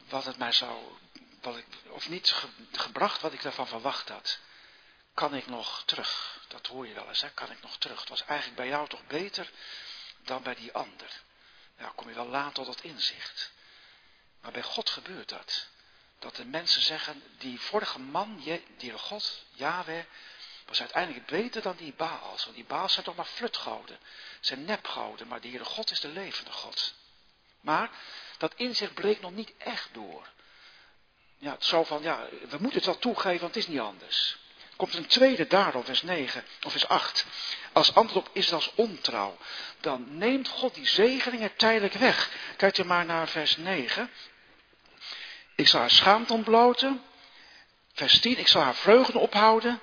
wat 0.10 0.26
het 0.26 0.38
mij 0.38 0.52
zou, 0.52 0.98
wat 1.42 1.58
ik, 1.58 1.66
of 1.88 2.10
niet 2.10 2.36
gebracht 2.72 3.22
wat 3.22 3.34
ik 3.34 3.42
daarvan 3.42 3.68
verwacht 3.68 4.10
had. 4.10 4.40
Kan 5.14 5.36
ik 5.36 5.48
nog 5.48 5.84
terug? 5.86 6.42
Dat 6.48 6.68
hoor 6.68 6.88
je 6.88 6.94
wel 6.94 7.08
eens, 7.08 7.22
hè? 7.22 7.30
kan 7.30 7.52
ik 7.52 7.62
nog 7.62 7.78
terug? 7.78 8.00
Het 8.00 8.10
was 8.10 8.26
eigenlijk 8.26 8.58
bij 8.58 8.68
jou 8.68 8.88
toch 8.88 9.08
beter 9.08 9.52
dan 10.18 10.44
bij 10.44 10.56
die 10.56 10.74
ander. 10.74 11.22
Ja, 11.78 11.92
kom 11.96 12.10
je 12.10 12.16
wel 12.16 12.28
laat 12.28 12.54
tot 12.54 12.66
dat 12.66 12.82
inzicht. 12.82 13.52
Maar 14.42 14.52
bij 14.52 14.64
God 14.64 14.90
gebeurt 14.90 15.30
dat 15.30 15.68
dat 16.20 16.36
de 16.36 16.46
mensen 16.46 16.82
zeggen, 16.82 17.24
die 17.38 17.60
vorige 17.60 18.00
man, 18.00 18.44
die 18.78 18.92
God, 18.92 19.44
Yahweh, 19.52 20.06
was 20.66 20.80
uiteindelijk 20.80 21.26
beter 21.26 21.62
dan 21.62 21.76
die 21.76 21.94
Baals. 21.94 22.44
Want 22.44 22.56
die 22.56 22.66
Baals 22.66 22.94
zijn 22.94 23.06
toch 23.06 23.16
maar 23.16 23.26
flutgouden, 23.26 24.00
zijn 24.40 24.66
nepgouden, 24.66 25.28
maar 25.28 25.42
de 25.42 25.48
Heere 25.48 25.66
God 25.66 25.92
is 25.92 26.00
de 26.00 26.08
levende 26.08 26.52
God. 26.52 26.94
Maar 27.66 27.90
dat 28.38 28.54
inzicht 28.56 28.94
breekt 28.94 29.22
nog 29.22 29.32
niet 29.32 29.54
echt 29.58 29.90
door. 29.92 30.28
Ja, 31.38 31.56
zo 31.60 31.84
van, 31.84 32.02
ja, 32.02 32.28
we 32.50 32.58
moeten 32.60 32.78
het 32.78 32.86
wel 32.86 32.98
toegeven, 32.98 33.42
want 33.42 33.56
het 33.56 33.64
is 33.64 33.70
niet 33.70 33.80
anders. 33.80 34.38
Er 34.70 34.76
komt 34.76 34.94
een 34.94 35.06
tweede 35.06 35.48
daarom, 35.48 35.84
vers 35.84 36.02
9 36.02 36.44
of 36.64 36.72
vers 36.72 36.88
8. 36.88 37.26
Als 37.74 37.96
antwoord 37.96 38.28
op 38.28 38.36
is 38.36 38.54
als 38.54 38.72
ontrouw. 38.76 39.38
Dan 39.80 40.18
neemt 40.18 40.48
God 40.48 40.76
die 40.76 40.88
zegeningen 40.88 41.56
tijdelijk 41.56 41.94
weg. 41.94 42.30
Kijk 42.58 42.76
je 42.76 42.84
maar 42.84 43.06
naar 43.06 43.28
vers 43.28 43.58
9. 43.58 44.10
Ik 45.56 45.68
zal 45.68 45.80
haar 45.80 45.92
schaamte 45.92 46.34
ontbloten. 46.34 47.04
Vers 47.94 48.20
10, 48.20 48.38
ik 48.38 48.48
zal 48.48 48.62
haar 48.62 48.76
vreugde 48.76 49.20
ophouden. 49.20 49.82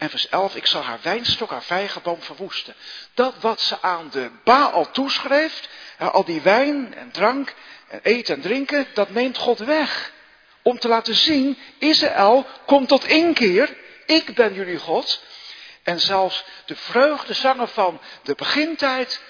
En 0.00 0.10
vers 0.10 0.28
11, 0.28 0.54
ik 0.54 0.66
zal 0.66 0.82
haar 0.82 0.98
wijnstok, 1.02 1.50
haar 1.50 1.62
vijgenboom 1.62 2.22
verwoesten. 2.22 2.74
Dat 3.14 3.34
wat 3.40 3.60
ze 3.60 3.82
aan 3.82 4.10
de 4.10 4.30
Baal 4.44 4.90
toeschreef, 4.90 5.68
al 5.98 6.24
die 6.24 6.40
wijn 6.40 6.94
en 6.94 7.10
drank 7.10 7.54
en 7.88 8.00
eten 8.02 8.34
en 8.34 8.40
drinken, 8.40 8.86
dat 8.94 9.10
neemt 9.10 9.38
God 9.38 9.58
weg. 9.58 10.12
Om 10.62 10.78
te 10.78 10.88
laten 10.88 11.14
zien, 11.14 11.58
Israël 11.78 12.46
komt 12.66 12.88
tot 12.88 13.04
inkeer. 13.04 13.76
Ik 14.06 14.34
ben 14.34 14.54
jullie 14.54 14.78
God. 14.78 15.22
En 15.82 16.00
zelfs 16.00 16.44
de 16.64 16.76
vreugdezangen 16.76 17.68
van 17.68 18.00
de 18.22 18.34
begintijd, 18.34 19.22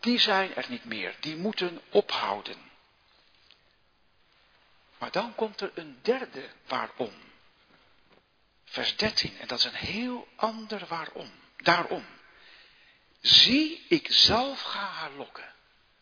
die 0.00 0.18
zijn 0.18 0.54
er 0.54 0.64
niet 0.68 0.84
meer. 0.84 1.14
Die 1.20 1.36
moeten 1.36 1.80
ophouden. 1.90 2.56
Maar 4.98 5.10
dan 5.10 5.34
komt 5.34 5.60
er 5.60 5.70
een 5.74 5.98
derde 6.02 6.42
waarom. 6.66 7.27
Vers 8.68 8.96
13, 8.96 9.38
en 9.40 9.46
dat 9.46 9.58
is 9.58 9.64
een 9.64 9.74
heel 9.74 10.28
ander 10.36 10.84
waarom. 10.88 11.30
Daarom. 11.56 12.04
Zie, 13.20 13.84
ik 13.88 14.06
zelf 14.10 14.62
ga 14.62 14.78
haar 14.78 15.10
lokken. 15.16 15.44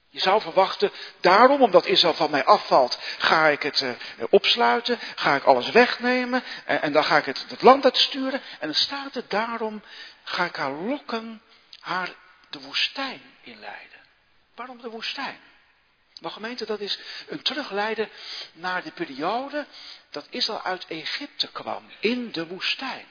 Je 0.09 0.21
zou 0.21 0.41
verwachten, 0.41 0.91
daarom, 1.21 1.63
omdat 1.63 1.87
Israël 1.87 2.15
van 2.15 2.31
mij 2.31 2.45
afvalt, 2.45 2.99
ga 3.19 3.47
ik 3.47 3.63
het 3.63 3.81
uh, 3.81 3.91
opsluiten, 4.31 4.99
ga 5.15 5.37
ik 5.37 5.45
alles 5.45 5.71
wegnemen 5.71 6.43
en, 6.65 6.83
en 6.83 6.93
dan 6.93 7.05
ga 7.05 7.17
ik 7.17 7.25
het, 7.25 7.45
het 7.49 7.63
land 7.63 7.85
uitsturen. 7.85 8.41
En 8.41 8.67
dan 8.67 8.75
staat 8.75 9.15
er, 9.17 9.25
daarom 9.29 9.83
ga 10.25 10.45
ik 10.45 10.57
haar 10.57 10.71
lokken, 10.71 11.43
haar 11.81 12.15
de 12.51 12.61
woestijn 12.61 13.23
inleiden. 13.43 14.01
Waarom 14.55 14.81
de 14.81 14.89
woestijn? 14.89 15.41
Maar 16.21 16.31
gemeente, 16.31 16.67
dat 16.67 16.81
is 16.81 16.99
een 17.29 17.43
terugleiden 17.43 18.09
naar 18.53 18.83
de 18.83 18.91
periode 18.91 19.67
dat 20.11 20.27
Israël 20.31 20.63
uit 20.63 20.87
Egypte 20.89 21.49
kwam, 21.53 21.91
in 22.01 22.33
de 22.33 22.47
woestijn. 22.47 23.07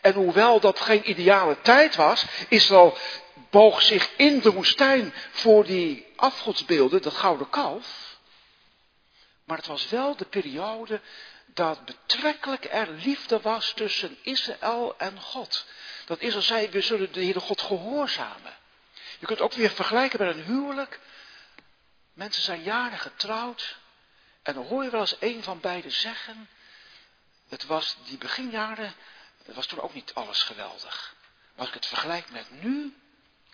En 0.00 0.14
hoewel 0.14 0.60
dat 0.60 0.80
geen 0.80 1.10
ideale 1.10 1.60
tijd 1.60 1.94
was, 1.94 2.24
Israël 2.48 2.98
boog 3.50 3.82
zich 3.82 4.10
in 4.16 4.40
de 4.40 4.52
woestijn 4.52 5.14
voor 5.30 5.64
die 5.64 6.06
afgodsbeelden, 6.16 7.02
dat 7.02 7.14
gouden 7.14 7.50
kalf. 7.50 8.16
Maar 9.44 9.56
het 9.56 9.66
was 9.66 9.88
wel 9.88 10.16
de 10.16 10.24
periode 10.24 11.00
dat 11.46 11.84
betrekkelijk 11.84 12.66
er 12.70 12.90
liefde 12.90 13.40
was 13.40 13.72
tussen 13.72 14.18
Israël 14.22 14.94
en 14.98 15.20
God. 15.20 15.64
Dat 16.04 16.20
Israël 16.20 16.42
zei, 16.42 16.68
we 16.68 16.80
zullen 16.80 17.12
de 17.12 17.22
Heere 17.22 17.40
God 17.40 17.62
gehoorzamen. 17.62 18.54
Je 19.18 19.26
kunt 19.26 19.40
ook 19.40 19.52
weer 19.52 19.70
vergelijken 19.70 20.26
met 20.26 20.36
een 20.36 20.44
huwelijk. 20.44 21.00
Mensen 22.16 22.42
zijn 22.42 22.62
jaren 22.62 22.98
getrouwd. 22.98 23.76
En 24.42 24.54
dan 24.54 24.66
hoor 24.66 24.84
je 24.84 24.90
wel 24.90 25.00
eens 25.00 25.16
een 25.20 25.42
van 25.42 25.60
beiden 25.60 25.92
zeggen. 25.92 26.48
Het 27.48 27.66
was 27.66 27.96
die 28.04 28.18
beginjaren, 28.18 28.94
het 29.44 29.54
was 29.54 29.66
toen 29.66 29.80
ook 29.80 29.94
niet 29.94 30.14
alles 30.14 30.42
geweldig. 30.42 31.14
Maar 31.22 31.58
als 31.58 31.68
ik 31.68 31.74
het 31.74 31.86
vergelijk 31.86 32.30
met 32.30 32.62
nu, 32.62 32.96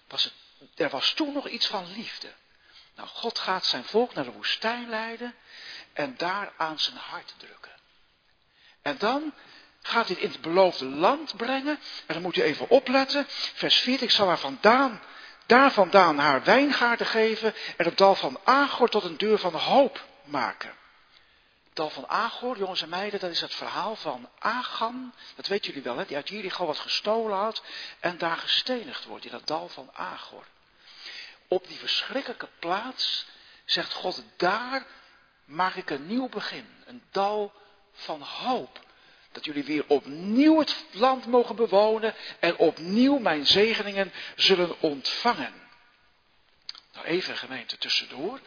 was 0.08 0.24
het, 0.24 0.32
er 0.74 0.88
was 0.90 1.12
toen 1.12 1.32
nog 1.32 1.48
iets 1.48 1.66
van 1.66 1.92
liefde. 1.92 2.32
Nou, 2.94 3.08
God 3.08 3.38
gaat 3.38 3.64
zijn 3.64 3.84
volk 3.84 4.14
naar 4.14 4.24
de 4.24 4.32
woestijn 4.32 4.88
leiden 4.88 5.34
en 5.92 6.16
daar 6.16 6.52
aan 6.56 6.78
zijn 6.78 6.96
hart 6.96 7.34
drukken. 7.36 7.72
En 8.82 8.98
dan 8.98 9.34
gaat 9.82 10.06
hij 10.06 10.14
het 10.14 10.24
in 10.24 10.30
het 10.30 10.40
beloofde 10.40 10.84
land 10.84 11.36
brengen. 11.36 11.78
En 12.06 12.14
dan 12.14 12.22
moet 12.22 12.36
u 12.36 12.42
even 12.42 12.68
opletten. 12.68 13.26
Vers 13.28 13.76
4, 13.76 14.02
ik 14.02 14.10
zal 14.10 14.28
haar 14.28 14.38
vandaan 14.38 15.02
daar 15.52 15.72
vandaan 15.72 16.18
haar 16.18 16.44
wijngaarden 16.44 17.06
geven 17.06 17.54
en 17.76 17.84
het 17.84 17.98
dal 17.98 18.14
van 18.14 18.38
Agor 18.44 18.88
tot 18.88 19.04
een 19.04 19.18
deur 19.18 19.38
van 19.38 19.54
hoop 19.54 20.04
maken. 20.24 20.74
Het 21.64 21.76
dal 21.76 21.90
van 21.90 22.08
Agor, 22.08 22.58
jongens 22.58 22.82
en 22.82 22.88
meiden, 22.88 23.20
dat 23.20 23.30
is 23.30 23.40
het 23.40 23.54
verhaal 23.54 23.96
van 23.96 24.28
Agan. 24.38 25.14
Dat 25.36 25.46
weten 25.46 25.66
jullie 25.66 25.82
wel, 25.82 25.96
hè? 25.96 26.04
die 26.04 26.16
uit 26.16 26.28
Jericho 26.28 26.66
wat 26.66 26.78
gestolen 26.78 27.36
had 27.36 27.62
en 28.00 28.18
daar 28.18 28.36
gestenigd 28.36 29.04
wordt 29.04 29.24
in 29.24 29.30
dat 29.30 29.46
dal 29.46 29.68
van 29.68 29.90
Agor. 29.92 30.44
Op 31.48 31.68
die 31.68 31.78
verschrikkelijke 31.78 32.48
plaats 32.58 33.26
zegt 33.64 33.92
God, 33.92 34.22
daar 34.36 34.86
maak 35.44 35.74
ik 35.74 35.90
een 35.90 36.06
nieuw 36.06 36.28
begin. 36.28 36.66
Een 36.84 37.02
dal 37.10 37.52
van 37.92 38.22
hoop. 38.22 38.80
Dat 39.32 39.44
jullie 39.44 39.64
weer 39.64 39.84
opnieuw 39.86 40.58
het 40.58 40.84
land 40.90 41.26
mogen 41.26 41.56
bewonen 41.56 42.14
en 42.40 42.56
opnieuw 42.56 43.18
mijn 43.18 43.46
zegeningen 43.46 44.12
zullen 44.36 44.80
ontvangen. 44.80 45.52
Nou, 46.92 47.06
even 47.06 47.36
gemeente 47.36 47.78
tussendoor. 47.78 48.40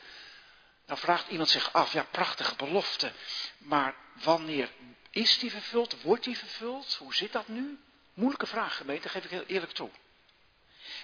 Dan 0.85 0.97
vraagt 0.97 1.27
iemand 1.27 1.49
zich 1.49 1.73
af, 1.73 1.93
ja, 1.93 2.03
prachtige 2.11 2.55
belofte, 2.55 3.11
maar 3.57 3.95
wanneer 4.13 4.69
is 5.09 5.39
die 5.39 5.51
vervuld? 5.51 6.01
Wordt 6.01 6.23
die 6.23 6.37
vervuld? 6.37 6.95
Hoe 6.95 7.15
zit 7.15 7.31
dat 7.31 7.47
nu? 7.47 7.79
Moeilijke 8.13 8.47
vraag, 8.47 8.77
gemeente, 8.77 9.09
geef 9.09 9.23
ik 9.23 9.29
heel 9.29 9.45
eerlijk 9.45 9.71
toe. 9.71 9.89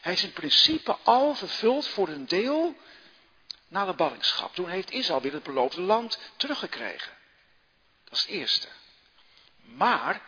Hij 0.01 0.13
is 0.13 0.23
in 0.23 0.33
principe 0.33 0.97
al 1.03 1.35
vervuld 1.35 1.87
voor 1.87 2.07
een 2.07 2.27
deel 2.27 2.75
na 3.67 3.85
de 3.85 3.93
ballingschap. 3.93 4.55
Toen 4.55 4.69
heeft 4.69 4.91
Israël 4.91 5.21
weer 5.21 5.33
het 5.33 5.43
beloofde 5.43 5.81
land 5.81 6.19
teruggekregen. 6.35 7.11
Dat 8.03 8.13
is 8.13 8.21
het 8.21 8.29
eerste. 8.29 8.67
Maar 9.75 10.21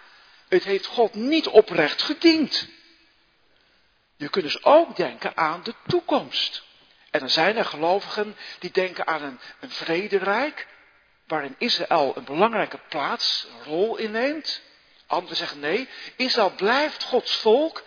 het 0.47 0.63
heeft 0.63 0.85
God 0.85 1.13
niet 1.13 1.47
oprecht 1.47 2.01
gediend. 2.01 2.67
Je 4.15 4.29
kunt 4.29 4.45
dus 4.45 4.63
ook 4.63 4.95
denken 4.95 5.37
aan 5.37 5.63
de 5.63 5.73
toekomst. 5.87 6.63
En 7.11 7.21
er 7.21 7.29
zijn 7.29 7.57
er 7.57 7.65
gelovigen 7.65 8.35
die 8.59 8.71
denken 8.71 9.07
aan 9.07 9.23
een, 9.23 9.39
een 9.59 9.71
vrederijk, 9.71 10.67
waarin 11.27 11.55
Israël 11.57 12.13
een 12.15 12.23
belangrijke 12.23 12.79
plaats, 12.89 13.47
een 13.49 13.63
rol 13.63 13.97
inneemt. 13.97 14.61
Anderen 15.07 15.37
zeggen 15.37 15.59
nee, 15.59 15.89
Israël 16.15 16.51
blijft 16.55 17.03
Gods 17.03 17.35
volk, 17.35 17.83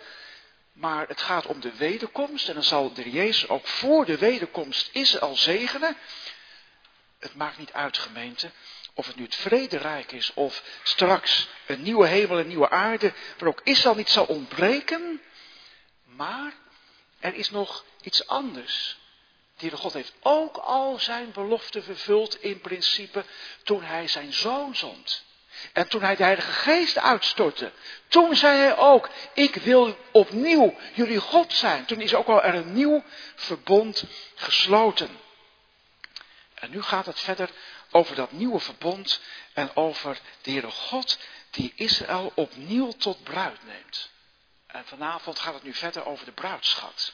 maar 0.73 1.07
het 1.07 1.21
gaat 1.21 1.45
om 1.45 1.59
de 1.59 1.75
wederkomst. 1.75 2.47
En 2.47 2.53
dan 2.53 2.63
zal 2.63 2.93
de 2.93 3.11
Jezus 3.11 3.49
ook 3.49 3.67
voor 3.67 4.05
de 4.05 4.17
wederkomst 4.17 4.89
Israël 4.91 5.35
zegenen. 5.35 5.97
Het 7.19 7.35
maakt 7.35 7.57
niet 7.57 7.73
uit, 7.73 7.97
gemeente, 7.97 8.51
of 8.97 9.07
het 9.07 9.15
nu 9.15 9.23
het 9.23 9.35
vrederijk 9.35 10.11
is, 10.11 10.31
of 10.33 10.63
straks 10.83 11.47
een 11.65 11.81
nieuwe 11.81 12.07
hemel 12.07 12.37
en 12.37 12.47
nieuwe 12.47 12.69
aarde, 12.69 13.13
waar 13.37 13.49
ook 13.49 13.61
Israël 13.63 13.95
niet 13.95 14.09
zal 14.09 14.25
ontbreken. 14.25 15.21
Maar 16.03 16.53
er 17.19 17.33
is 17.33 17.49
nog 17.49 17.85
iets 18.01 18.27
anders. 18.27 18.97
De 19.57 19.71
God 19.71 19.93
heeft 19.93 20.13
ook 20.21 20.57
al 20.57 20.99
zijn 20.99 21.31
belofte 21.31 21.81
vervuld 21.81 22.41
in 22.41 22.59
principe 22.59 23.23
toen 23.63 23.83
hij 23.83 24.07
zijn 24.07 24.33
zoon 24.33 24.75
zond. 24.75 25.25
En 25.73 25.87
toen 25.87 26.01
hij 26.01 26.15
de 26.15 26.23
Heilige 26.23 26.51
Geest 26.51 26.97
uitstortte, 26.97 27.71
toen 28.07 28.35
zei 28.35 28.57
hij 28.57 28.77
ook, 28.77 29.09
ik 29.33 29.55
wil 29.55 29.97
opnieuw 30.11 30.75
jullie 30.93 31.19
God 31.19 31.53
zijn. 31.53 31.85
Toen 31.85 32.01
is 32.01 32.13
ook 32.13 32.27
al 32.27 32.43
er 32.43 32.55
een 32.55 32.73
nieuw 32.73 33.03
verbond 33.35 34.03
gesloten. 34.35 35.09
En 36.53 36.69
nu 36.69 36.81
gaat 36.81 37.05
het 37.05 37.19
verder 37.19 37.49
over 37.91 38.15
dat 38.15 38.31
nieuwe 38.31 38.59
verbond 38.59 39.19
en 39.53 39.75
over 39.75 40.19
de 40.41 40.51
Heere 40.51 40.71
God 40.71 41.17
die 41.51 41.73
Israël 41.75 42.31
opnieuw 42.35 42.91
tot 42.91 43.23
bruid 43.23 43.63
neemt. 43.63 44.09
En 44.67 44.85
vanavond 44.85 45.39
gaat 45.39 45.53
het 45.53 45.63
nu 45.63 45.73
verder 45.73 46.05
over 46.05 46.25
de 46.25 46.31
bruidschat. 46.31 47.13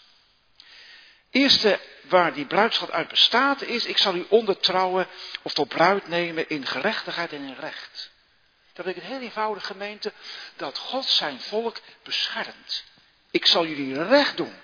Eerste 1.30 1.80
waar 2.02 2.34
die 2.34 2.46
bruidschat 2.46 2.92
uit 2.92 3.08
bestaat 3.08 3.62
is, 3.62 3.86
ik 3.86 3.98
zal 3.98 4.16
u 4.16 4.26
ondertrouwen 4.30 5.08
of 5.42 5.54
tot 5.54 5.68
bruid 5.68 6.08
nemen 6.08 6.50
in 6.50 6.66
gerechtigheid 6.66 7.34
en 7.34 7.42
in 7.42 7.56
recht. 7.60 8.12
Dat 8.74 8.86
betekent 8.86 9.12
heel 9.12 9.22
eenvoudig 9.22 9.66
gemeente 9.66 10.14
dat 10.56 10.78
God 10.78 11.06
zijn 11.06 11.42
volk 11.42 11.78
beschermt. 12.04 12.84
Ik 13.32 13.46
zal 13.46 13.66
jullie 13.66 14.04
recht 14.04 14.38
doen 14.38 14.56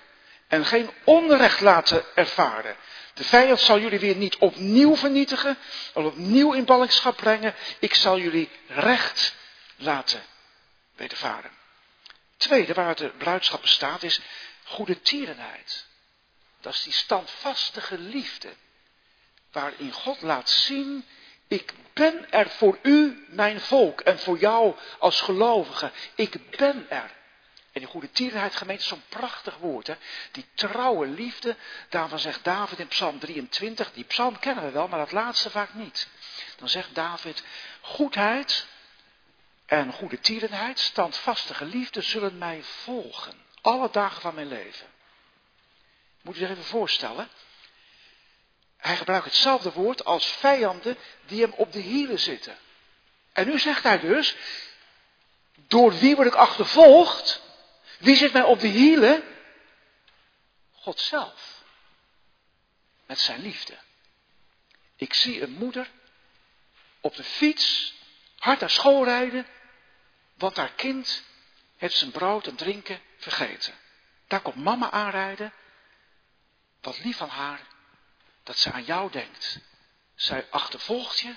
en 0.48 0.66
geen 0.66 0.90
onrecht 1.04 1.60
laten 1.60 2.04
ervaren. 2.14 2.76
De 3.14 3.24
vijand 3.24 3.60
zal 3.60 3.80
jullie 3.80 3.98
weer 3.98 4.16
niet 4.16 4.36
opnieuw 4.36 4.96
vernietigen, 4.96 5.58
of 5.94 6.04
opnieuw 6.04 6.52
in 6.52 6.64
ballingschap 6.64 7.16
brengen. 7.16 7.54
Ik 7.78 7.94
zal 7.94 8.18
jullie 8.18 8.50
recht 8.66 9.34
laten 9.76 10.22
wedervaren. 10.96 11.50
Tweede, 12.36 12.74
waar 12.74 12.96
de 12.96 13.08
bruidschap 13.08 13.60
bestaat, 13.60 14.02
is 14.02 14.20
goede 14.64 15.00
tierenheid. 15.00 15.86
Dat 16.60 16.74
is 16.74 16.82
die 16.82 16.92
standvastige 16.92 17.98
liefde, 17.98 18.48
waarin 19.52 19.92
God 19.92 20.22
laat 20.22 20.50
zien, 20.50 21.04
ik 21.48 21.72
ben 21.92 22.30
er 22.30 22.50
voor 22.50 22.78
u, 22.82 23.24
mijn 23.28 23.60
volk, 23.60 24.00
en 24.00 24.18
voor 24.18 24.38
jou 24.38 24.76
als 24.98 25.20
gelovige. 25.20 25.90
Ik 26.14 26.56
ben 26.56 26.90
er. 26.90 27.10
En 27.72 27.80
die 27.80 27.88
goede 27.88 28.10
tierenheid 28.10 28.56
gemeente 28.56 28.84
zo'n 28.84 29.02
prachtig 29.08 29.56
woord. 29.56 29.86
Hè? 29.86 29.94
Die 30.32 30.46
trouwe 30.54 31.06
liefde, 31.06 31.56
daarvan 31.88 32.18
zegt 32.18 32.44
David 32.44 32.78
in 32.78 32.88
Psalm 32.88 33.18
23, 33.18 33.92
die 33.92 34.04
psalm 34.04 34.38
kennen 34.38 34.64
we 34.64 34.70
wel, 34.70 34.88
maar 34.88 34.98
dat 34.98 35.12
laatste 35.12 35.50
vaak 35.50 35.74
niet. 35.74 36.08
Dan 36.56 36.68
zegt 36.68 36.94
David, 36.94 37.42
goedheid 37.80 38.66
en 39.66 39.92
goede 39.92 40.20
tierenheid, 40.20 40.78
standvastige 40.78 41.64
liefde 41.64 42.00
zullen 42.00 42.38
mij 42.38 42.62
volgen. 42.62 43.34
Alle 43.60 43.88
dagen 43.90 44.20
van 44.20 44.34
mijn 44.34 44.48
leven. 44.48 44.86
Moet 46.22 46.36
u 46.36 46.38
zich 46.38 46.50
even 46.50 46.64
voorstellen. 46.64 47.28
Hij 48.76 48.96
gebruikt 48.96 49.24
hetzelfde 49.24 49.72
woord 49.72 50.04
als 50.04 50.26
vijanden 50.26 50.96
die 51.26 51.42
hem 51.42 51.52
op 51.56 51.72
de 51.72 51.78
hielen 51.78 52.18
zitten. 52.18 52.56
En 53.32 53.46
nu 53.46 53.58
zegt 53.58 53.82
hij 53.82 53.98
dus, 53.98 54.36
door 55.54 55.98
wie 55.98 56.16
word 56.16 56.26
ik 56.26 56.34
achtervolgd? 56.34 57.42
Wie 58.00 58.16
zit 58.16 58.32
mij 58.32 58.42
op 58.42 58.60
de 58.60 58.66
hielen? 58.66 59.22
God 60.72 61.00
zelf. 61.00 61.62
Met 63.06 63.18
zijn 63.18 63.40
liefde. 63.40 63.78
Ik 64.96 65.14
zie 65.14 65.42
een 65.42 65.52
moeder 65.52 65.90
op 67.00 67.14
de 67.16 67.24
fiets 67.24 67.94
hard 68.38 68.60
naar 68.60 68.70
school 68.70 69.04
rijden, 69.04 69.46
want 70.34 70.56
haar 70.56 70.72
kind 70.72 71.24
heeft 71.76 71.96
zijn 71.96 72.10
brood 72.10 72.46
en 72.46 72.56
drinken 72.56 73.00
vergeten. 73.16 73.74
Daar 74.26 74.40
komt 74.40 74.56
mama 74.56 74.90
aanrijden. 74.90 75.52
Wat 76.80 76.98
lief 76.98 77.16
van 77.16 77.28
haar 77.28 77.60
dat 78.42 78.58
ze 78.58 78.72
aan 78.72 78.84
jou 78.84 79.10
denkt. 79.10 79.58
Zij 80.14 80.46
achtervolgt 80.50 81.20
je, 81.20 81.34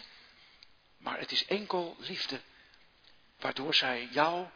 maar 0.97 1.19
het 1.19 1.31
is 1.31 1.45
enkel 1.45 1.95
liefde 1.99 2.41
waardoor 3.39 3.73
zij 3.75 4.07
jou 4.11 4.47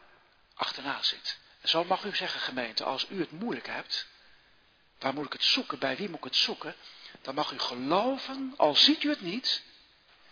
achterna 0.54 1.02
zit. 1.02 1.38
Zo 1.64 1.84
mag 1.84 2.04
u 2.04 2.16
zeggen, 2.16 2.40
gemeente, 2.40 2.84
als 2.84 3.06
u 3.10 3.20
het 3.20 3.30
moeilijk 3.30 3.66
hebt, 3.66 4.06
Waar 4.98 5.14
moet 5.14 5.26
ik 5.26 5.32
het 5.32 5.44
zoeken? 5.44 5.78
Bij 5.78 5.96
wie 5.96 6.08
moet 6.08 6.18
ik 6.18 6.24
het 6.24 6.36
zoeken? 6.36 6.74
Dan 7.22 7.34
mag 7.34 7.52
u 7.52 7.58
geloven, 7.58 8.54
al 8.56 8.74
ziet 8.74 9.02
u 9.02 9.08
het 9.08 9.20
niet, 9.20 9.62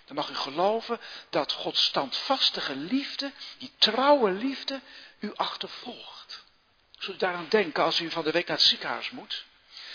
dan 0.04 0.16
mag 0.16 0.30
u 0.30 0.34
geloven 0.34 1.00
dat 1.30 1.52
Gods 1.52 1.84
standvastige 1.84 2.76
liefde, 2.76 3.32
die 3.58 3.72
trouwe 3.78 4.30
liefde, 4.30 4.80
u 5.18 5.34
achtervolgt. 5.34 6.44
Zult 6.98 7.16
u 7.16 7.18
daaraan 7.18 7.48
denken 7.48 7.84
als 7.84 8.00
u 8.00 8.10
van 8.10 8.24
de 8.24 8.30
week 8.30 8.46
naar 8.46 8.56
het 8.56 8.66
ziekenhuis 8.66 9.10
moet? 9.10 9.44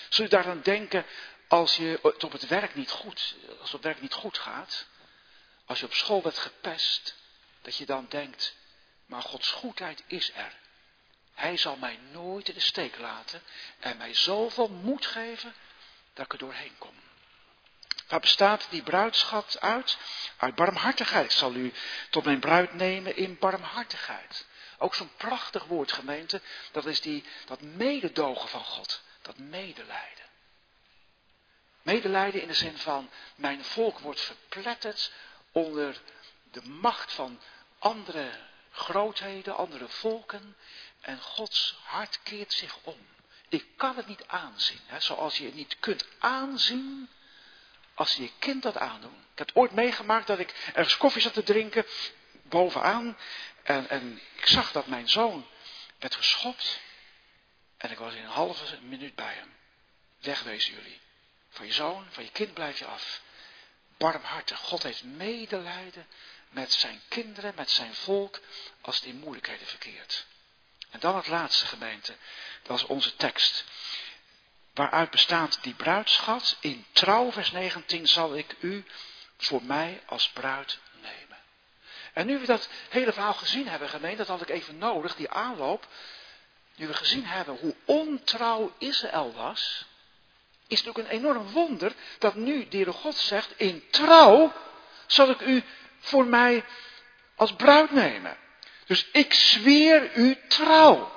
Zult 0.10 0.28
u 0.28 0.32
daaraan 0.32 0.62
denken 0.62 1.06
als 1.48 1.76
je 1.76 2.00
het 2.02 2.24
op 2.24 2.32
het 2.32 2.48
werk 2.48 2.76
niet 2.76 2.91
goed, 2.91 3.36
als 3.60 3.74
op 3.74 3.84
werk 3.84 4.02
niet 4.02 4.13
goed 4.13 4.38
gaat? 4.38 4.86
Als 5.65 5.80
je 5.80 5.86
op 5.86 5.94
school 5.94 6.22
werd 6.22 6.38
gepest, 6.38 7.15
dat 7.62 7.76
je 7.76 7.86
dan 7.86 8.06
denkt, 8.10 8.56
maar 9.06 9.22
Gods 9.22 9.52
goedheid 9.52 10.04
is 10.08 10.32
er. 10.34 10.60
Hij 11.34 11.58
zal 11.58 11.76
mij 11.76 12.00
nooit 12.12 12.48
in 12.48 12.54
de 12.54 12.60
steek 12.60 12.98
laten 12.98 13.41
en 13.80 13.98
mij 13.98 14.13
zoveel 14.13 14.67
moed 14.70 15.06
geven 15.06 15.54
dat 16.13 16.26
ik 16.26 16.32
er 16.32 16.38
doorheen 16.38 16.78
kom. 16.78 16.94
Waar 18.08 18.20
bestaat 18.20 18.67
die 18.70 18.84
bruidschat 18.84 19.62
uit? 19.62 19.98
Uit 20.38 20.56
barmhartigheid 20.56 21.34
zal 21.34 21.54
u 21.54 21.74
tot 22.10 22.26
mijn 22.26 22.39
bruid 22.39 22.74
nemen 22.74 23.15
in 23.15 23.38
barmhartigheid. 23.39 24.46
Ook 24.78 24.96
zo'n 24.96 25.12
prachtig 25.17 25.63
woord, 25.63 25.91
gemeente, 25.91 26.41
dat 26.72 26.86
is 26.86 27.02
die, 27.02 27.24
dat 27.46 27.62
mededogen 27.62 28.50
van 28.50 28.63
God, 28.63 29.02
dat 29.22 29.38
medelijden. 29.38 30.26
Medelijden 31.82 32.41
in 32.41 32.48
de 32.48 32.54
zin 32.54 32.78
van, 32.78 33.10
mijn 33.36 33.63
volk 33.63 34.00
wordt 34.00 34.22
verpletterd 34.22 35.12
onder 35.52 36.02
de 36.52 36.62
macht 36.62 37.13
van 37.13 37.41
andere 37.80 38.32
grootheden, 38.72 39.56
andere 39.56 39.88
volken, 39.88 40.56
en 41.02 41.22
Gods 41.22 41.76
hart 41.84 42.20
keert 42.24 42.54
zich 42.54 42.78
om. 42.82 43.08
Ik 43.50 43.66
kan 43.76 43.96
het 43.96 44.08
niet 44.08 44.28
aanzien, 44.28 44.80
hè, 44.86 45.00
zoals 45.00 45.38
je 45.38 45.46
het 45.46 45.56
niet 45.56 45.80
kunt 45.80 46.06
aanzien 46.20 47.10
als 47.94 48.16
je 48.16 48.22
je 48.22 48.32
kind 48.40 48.64
dat 48.64 48.78
aandoen. 48.78 49.26
Ik 49.32 49.38
heb 49.38 49.52
ooit 49.54 49.72
meegemaakt 49.72 50.28
dat 50.28 50.40
ik 50.40 50.72
ergens 50.74 50.98
koffie 50.98 51.22
zat 51.22 51.34
te 51.34 51.44
drinken, 51.44 51.86
bovenaan. 52.44 53.18
En, 53.64 53.90
en 53.90 54.22
ik 54.36 54.48
zag 54.48 54.72
dat 54.72 54.88
mijn 54.88 55.10
zoon 55.10 55.48
werd 56.00 56.16
geschopt. 56.16 56.80
En 57.78 57.92
ik 57.92 57.98
was 57.98 58.14
in 58.14 58.24
een 58.24 58.30
halve 58.30 58.80
minuut 58.82 59.16
bij 59.16 59.34
hem. 59.34 59.56
Wegwezen 60.20 60.74
jullie. 60.74 61.00
Van 61.50 61.66
je 61.66 61.74
zoon, 61.74 62.08
van 62.10 62.24
je 62.24 62.32
kind 62.32 62.54
blijf 62.54 62.80
je 62.80 62.86
af. 62.86 63.22
Barmhartig. 63.98 64.60
God 64.60 64.84
heeft 64.84 65.04
medelijden 65.04 66.08
met 66.50 66.74
zijn 66.74 67.02
kinderen, 67.08 67.54
met 67.56 67.70
zijn 67.70 67.96
volk, 67.96 68.40
als 68.82 69.02
in 69.02 69.20
moeilijkheden 69.20 69.68
verkeert. 69.68 70.26
En 70.91 70.99
dan 70.99 71.15
het 71.15 71.27
laatste 71.27 71.65
gemeente. 71.65 72.15
Dat 72.63 72.77
is 72.77 72.86
onze 72.86 73.15
tekst 73.15 73.65
waaruit 74.73 75.12
bestaat 75.12 75.63
die 75.63 75.73
bruidschat. 75.73 76.58
In 76.60 76.86
trouw, 76.91 77.32
vers 77.32 77.51
19, 77.51 78.08
zal 78.08 78.36
ik 78.36 78.56
u 78.60 78.86
voor 79.38 79.63
mij 79.63 80.01
als 80.06 80.30
bruid 80.30 80.80
nemen. 81.01 81.38
En 82.13 82.25
nu 82.25 82.39
we 82.39 82.45
dat 82.45 82.69
hele 82.89 83.13
verhaal 83.13 83.34
gezien 83.34 83.67
hebben, 83.67 83.89
gemeente, 83.89 84.17
dat 84.17 84.27
had 84.27 84.41
ik 84.41 84.49
even 84.49 84.77
nodig, 84.77 85.15
die 85.15 85.30
aanloop. 85.30 85.88
Nu 86.75 86.88
we 86.88 86.93
gezien 86.93 87.25
hebben 87.25 87.58
hoe 87.58 87.75
ontrouw 87.86 88.73
Israël 88.77 89.34
was, 89.34 89.86
is 90.67 90.88
ook 90.88 90.97
een 90.97 91.08
enorm 91.08 91.51
wonder 91.51 91.93
dat 92.19 92.36
nu 92.36 92.67
de 92.67 92.91
God 92.91 93.15
zegt, 93.15 93.60
in 93.60 93.89
trouw 93.89 94.54
zal 95.08 95.30
ik 95.30 95.41
u 95.41 95.63
voor 95.99 96.25
mij 96.25 96.65
als 97.36 97.54
bruid 97.54 97.91
nemen. 97.91 98.38
Dus 98.91 99.08
ik 99.12 99.34
zweer 99.34 100.15
u 100.15 100.38
trouw. 100.47 101.12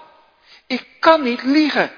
Ik 0.66 0.86
kan 1.00 1.22
niet 1.22 1.42
liegen. 1.42 1.92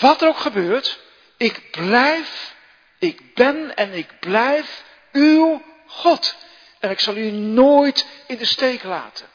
Wat 0.00 0.22
er 0.22 0.28
ook 0.28 0.38
gebeurt, 0.38 0.98
ik 1.36 1.70
blijf, 1.70 2.54
ik 2.98 3.34
ben 3.34 3.74
en 3.74 3.92
ik 3.92 4.20
blijf 4.20 4.84
uw 5.12 5.62
God. 5.86 6.36
En 6.80 6.90
ik 6.90 7.00
zal 7.00 7.16
u 7.16 7.30
nooit 7.30 8.06
in 8.26 8.36
de 8.36 8.44
steek 8.44 8.82
laten. 8.82 9.28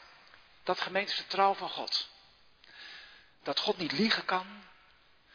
Dat 0.64 0.80
gemeente 0.80 1.10
is 1.10 1.16
vertrouwen 1.18 1.56
van 1.56 1.70
God. 1.70 2.08
Dat 3.42 3.58
God 3.58 3.78
niet 3.78 3.92
liegen 3.92 4.24
kan. 4.24 4.46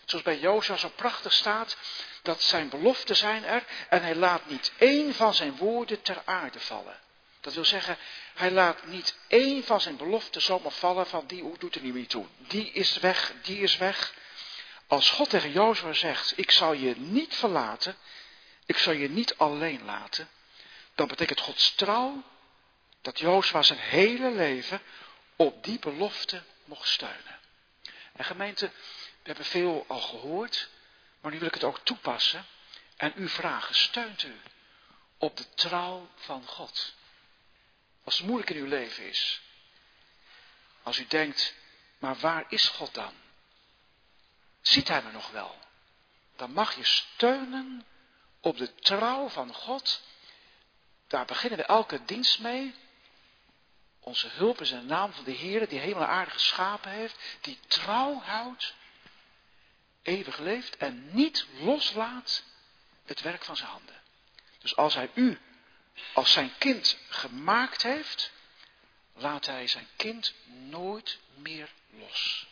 Zoals 0.05 0.23
bij 0.23 0.39
Jozua 0.39 0.77
zo 0.77 0.89
prachtig 0.95 1.33
staat, 1.33 1.77
dat 2.21 2.41
zijn 2.41 2.69
beloften 2.69 3.15
zijn 3.15 3.43
er 3.43 3.63
en 3.89 4.01
hij 4.01 4.15
laat 4.15 4.45
niet 4.45 4.71
één 4.77 5.13
van 5.13 5.33
zijn 5.33 5.55
woorden 5.55 6.01
ter 6.01 6.21
aarde 6.25 6.59
vallen. 6.59 7.03
Dat 7.45 7.53
wil 7.53 7.65
zeggen, 7.65 7.97
hij 8.33 8.51
laat 8.51 8.85
niet 8.85 9.15
één 9.27 9.63
van 9.63 9.81
zijn 9.81 9.97
beloften 9.97 10.41
zomaar 10.41 10.71
vallen 10.71 11.07
van 11.07 11.27
die 11.27 11.57
doet 11.57 11.75
er 11.75 11.81
niet 11.81 11.93
meer 11.93 12.07
toe. 12.07 12.25
Die 12.37 12.71
is 12.71 12.99
weg, 12.99 13.33
die 13.41 13.59
is 13.59 13.77
weg. 13.77 14.13
Als 14.87 15.09
God 15.09 15.29
tegen 15.29 15.51
Jozua 15.51 15.93
zegt, 15.93 16.37
ik 16.37 16.51
zal 16.51 16.73
je 16.73 16.95
niet 16.97 17.35
verlaten, 17.35 17.97
ik 18.65 18.77
zal 18.77 18.93
je 18.93 19.09
niet 19.09 19.37
alleen 19.37 19.83
laten, 19.83 20.29
dan 20.95 21.07
betekent 21.07 21.39
Gods 21.39 21.75
trouw 21.75 22.23
dat 23.01 23.19
Jozua 23.19 23.61
zijn 23.61 23.79
hele 23.79 24.31
leven 24.31 24.81
op 25.35 25.63
die 25.63 25.79
belofte 25.79 26.43
mocht 26.63 26.89
steunen. 26.89 27.39
En 28.13 28.25
gemeente, 28.25 28.65
we 28.95 29.23
hebben 29.23 29.45
veel 29.45 29.85
al 29.87 30.01
gehoord, 30.01 30.69
maar 31.21 31.31
nu 31.31 31.39
wil 31.39 31.47
ik 31.47 31.53
het 31.53 31.63
ook 31.63 31.79
toepassen 31.83 32.45
en 32.97 33.13
u 33.15 33.29
vragen, 33.29 33.75
steunt 33.75 34.23
u 34.23 34.39
op 35.17 35.37
de 35.37 35.53
trouw 35.53 36.09
van 36.15 36.45
God? 36.45 36.94
Als 38.05 38.17
het 38.17 38.25
moeilijk 38.25 38.49
in 38.49 38.57
uw 38.57 38.67
leven 38.67 39.07
is, 39.07 39.41
als 40.83 40.99
u 40.99 41.07
denkt, 41.07 41.53
maar 41.97 42.15
waar 42.15 42.45
is 42.47 42.67
God 42.67 42.93
dan? 42.93 43.13
ziet 44.67 44.87
hij 44.87 45.01
me 45.01 45.11
nog 45.11 45.31
wel. 45.31 45.59
Dan 46.35 46.51
mag 46.51 46.75
je 46.75 46.83
steunen 46.83 47.85
op 48.39 48.57
de 48.57 48.75
trouw 48.75 49.29
van 49.29 49.53
God. 49.53 50.01
Daar 51.07 51.25
beginnen 51.25 51.59
we 51.59 51.65
elke 51.65 52.05
dienst 52.05 52.39
mee. 52.39 52.75
Onze 53.99 54.27
hulp 54.27 54.61
is 54.61 54.71
in 54.71 54.79
de 54.79 54.85
naam 54.85 55.13
van 55.13 55.23
de 55.23 55.31
Heer 55.31 55.69
die 55.69 55.79
hemel 55.79 56.01
en 56.01 56.07
aarde 56.07 56.31
geschapen 56.31 56.91
heeft. 56.91 57.19
Die 57.41 57.59
trouw 57.67 58.21
houdt, 58.21 58.73
eeuwig 60.01 60.37
leeft 60.37 60.77
en 60.77 61.15
niet 61.15 61.45
loslaat 61.59 62.43
het 63.05 63.21
werk 63.21 63.43
van 63.43 63.55
zijn 63.55 63.69
handen. 63.69 64.01
Dus 64.59 64.75
als 64.75 64.93
hij 64.93 65.09
u 65.13 65.39
als 66.13 66.31
zijn 66.31 66.57
kind 66.57 66.97
gemaakt 67.09 67.81
heeft, 67.81 68.31
laat 69.13 69.45
hij 69.45 69.67
zijn 69.67 69.87
kind 69.95 70.33
nooit 70.45 71.19
meer 71.35 71.69
los. 71.89 72.47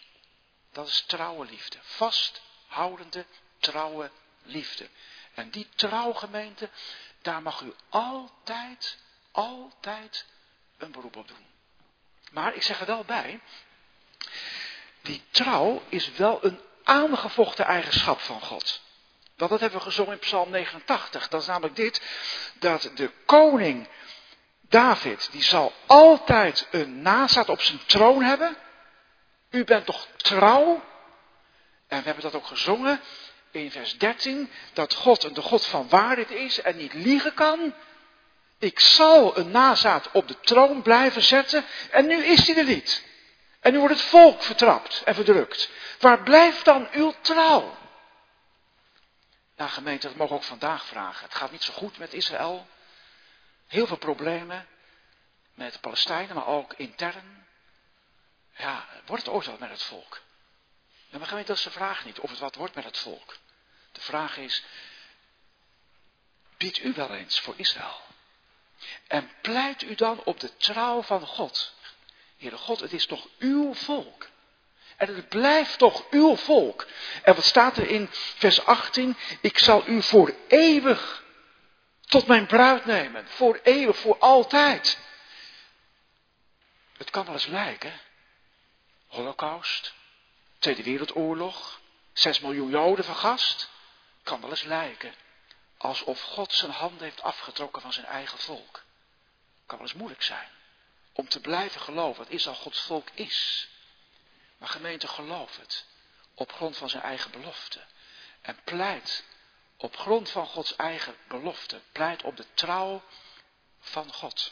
Dat 0.72 0.88
is 0.88 1.04
trouwe 1.08 1.46
liefde. 1.46 1.78
Vasthoudende, 1.82 3.26
trouwe 3.60 4.12
liefde. 4.44 4.90
En 5.34 5.50
die 5.50 5.68
trouwgemeente, 5.76 6.70
daar 7.22 7.42
mag 7.42 7.62
u 7.62 7.74
altijd, 7.90 8.98
altijd 9.32 10.26
een 10.78 10.92
beroep 10.92 11.16
op 11.16 11.28
doen. 11.28 11.46
Maar 12.32 12.56
ik 12.56 12.64
zeg 12.64 12.80
er 12.80 12.86
wel 12.86 13.04
bij, 13.04 13.40
die 15.02 15.24
trouw 15.30 15.84
is 15.90 16.12
wel 16.12 16.46
een 16.46 16.60
aangevochten 16.84 17.66
eigenschap 17.66 18.20
van 18.20 18.42
God. 18.42 18.82
Want 19.38 19.52
dat 19.52 19.60
hebben 19.60 19.80
we 19.80 19.86
gezongen 19.86 20.14
in 20.14 20.20
Psalm 20.20 20.50
89. 20.50 21.28
Dat 21.28 21.42
is 21.42 21.48
namelijk 21.48 21.76
dit, 21.76 22.02
dat 22.60 22.92
de 22.96 23.12
koning 23.26 23.88
David, 24.62 25.32
die 25.32 25.44
zal 25.44 25.74
altijd 25.86 26.68
een 26.72 27.02
nazaat 27.02 27.50
op 27.50 27.62
zijn 27.62 27.80
troon 27.86 28.24
hebben. 28.24 28.58
U 29.50 29.64
bent 29.64 29.86
toch 29.86 30.08
trouw? 30.18 30.84
En 31.88 31.98
we 32.00 32.06
hebben 32.06 32.24
dat 32.24 32.36
ook 32.36 32.48
gezongen 32.48 33.00
in 33.52 33.72
vers 33.72 33.98
13, 33.98 34.52
dat 34.74 34.94
God 34.94 35.36
de 35.36 35.42
God 35.42 35.66
van 35.66 35.90
waarheid 35.90 36.32
is 36.32 36.62
en 36.62 36.78
niet 36.78 36.94
liegen 36.94 37.34
kan. 37.34 37.74
Ik 38.60 38.80
zal 38.80 39.38
een 39.38 39.52
nazaat 39.52 40.10
op 40.12 40.28
de 40.28 40.40
troon 40.40 40.82
blijven 40.82 41.22
zetten 41.22 41.66
en 41.92 42.06
nu 42.08 42.24
is 42.24 42.48
hij 42.48 42.58
er 42.58 42.66
niet. 42.66 43.04
En 43.60 43.72
nu 43.72 43.80
wordt 43.80 43.94
het 43.94 44.04
volk 44.04 44.44
vertrapt 44.44 45.02
en 45.06 45.16
verdrukt. 45.16 45.70
Waar 46.00 46.24
blijft 46.24 46.66
dan 46.66 46.88
uw 46.92 47.14
trouw? 47.22 47.76
Nou 49.56 49.70
gemeente, 49.70 50.08
dat 50.08 50.16
mogen 50.16 50.36
we 50.36 50.42
ook 50.42 50.48
vandaag 50.48 50.86
vragen. 50.86 51.24
Het 51.24 51.36
gaat 51.36 51.52
niet 51.52 51.64
zo 51.64 51.74
goed 51.74 51.98
met 51.98 52.14
Israël. 52.14 52.68
Heel 53.68 53.88
veel 53.88 53.98
problemen 53.98 54.68
met 55.54 55.82
Palestijnen, 55.82 56.36
maar 56.36 56.48
ook 56.48 56.74
intern. 56.74 57.48
Ja, 58.56 58.88
wordt 59.06 59.26
het 59.26 59.34
ooit 59.34 59.46
wat 59.46 59.60
met 59.60 59.70
het 59.70 59.84
volk? 59.84 60.22
Ja, 61.10 61.18
maar 61.18 61.28
gemeente, 61.28 61.48
dat 61.48 61.58
is 61.58 61.64
de 61.64 61.72
vraag 61.72 62.06
niet, 62.06 62.20
of 62.20 62.30
het 62.30 62.40
wat 62.40 62.56
wordt 62.56 62.76
met 62.76 62.84
het 62.84 62.98
volk. 62.98 63.38
De 63.92 64.02
vraag 64.02 64.38
is, 64.38 64.64
biedt 66.58 66.80
u 66.80 66.94
wel 66.94 67.14
eens 67.14 67.40
voor 67.40 67.54
Israël? 67.58 68.02
En 69.08 69.32
pleit 69.42 69.82
u 69.82 69.96
dan 69.96 70.24
op 70.24 70.40
de 70.40 70.58
trouw 70.58 71.02
van 71.02 71.26
God? 71.26 71.74
Heere 72.38 72.58
God, 72.58 72.80
het 72.80 72.94
is 72.94 73.06
toch 73.06 73.28
uw 73.38 73.74
volk? 73.74 74.30
En 74.98 75.16
het 75.16 75.30
blijft 75.30 75.78
toch 75.78 76.10
uw 76.10 76.36
volk? 76.36 76.88
En 77.24 77.36
wat 77.36 77.46
staat 77.46 77.78
er 77.78 77.88
in 77.88 78.10
vers 78.12 78.66
18? 78.66 79.18
Ik 79.42 79.60
zal 79.60 79.88
u 79.88 80.02
voor 80.02 80.36
eeuwig 80.48 81.24
tot 82.06 82.28
mijn 82.28 82.46
bruid 82.46 82.86
nemen. 82.86 83.28
Voor 83.28 83.60
eeuwig, 83.64 83.98
voor 83.98 84.18
altijd. 84.20 84.98
Het 86.98 87.10
kan 87.10 87.26
wel 87.26 87.34
eens 87.34 87.46
lijken 87.46 88.00
Holocaust, 89.08 89.94
Tweede 90.60 90.84
Wereldoorlog, 90.84 91.80
zes 92.14 92.40
miljoen 92.40 92.70
Joden 92.70 93.06
vergast. 93.06 93.70
Kan 94.24 94.42
wel 94.42 94.50
eens 94.50 94.64
lijken 94.64 95.14
alsof 95.78 96.22
God 96.22 96.54
zijn 96.54 96.72
hand 96.72 97.00
heeft 97.00 97.22
afgetrokken 97.22 97.82
van 97.82 97.94
zijn 97.94 98.06
eigen 98.06 98.40
volk. 98.40 98.84
Kan 99.66 99.78
wel 99.78 99.88
eens 99.88 99.98
moeilijk 99.98 100.24
zijn 100.24 100.48
om 101.14 101.28
te 101.28 101.40
blijven 101.40 101.82
geloven 101.82 102.24
dat 102.24 102.34
Israël 102.34 102.56
Gods 102.56 102.80
volk 102.80 103.08
is. 103.14 103.70
Maar 104.64 104.72
gemeente, 104.72 105.08
geloof 105.08 105.58
het 105.58 105.86
op 106.34 106.52
grond 106.54 106.78
van 106.78 106.90
zijn 106.90 107.04
eigen 107.04 107.32
belofte. 107.32 107.80
En 108.42 108.60
pleit 108.64 109.24
op 109.78 109.98
grond 109.98 110.30
van 110.30 110.48
Gods 110.48 110.76
eigen 110.76 111.16
belofte. 111.28 111.82
Pleit 111.92 112.24
op 112.24 112.38
de 112.38 112.46
trouw 112.54 113.04
van 113.80 114.14
God. 114.14 114.52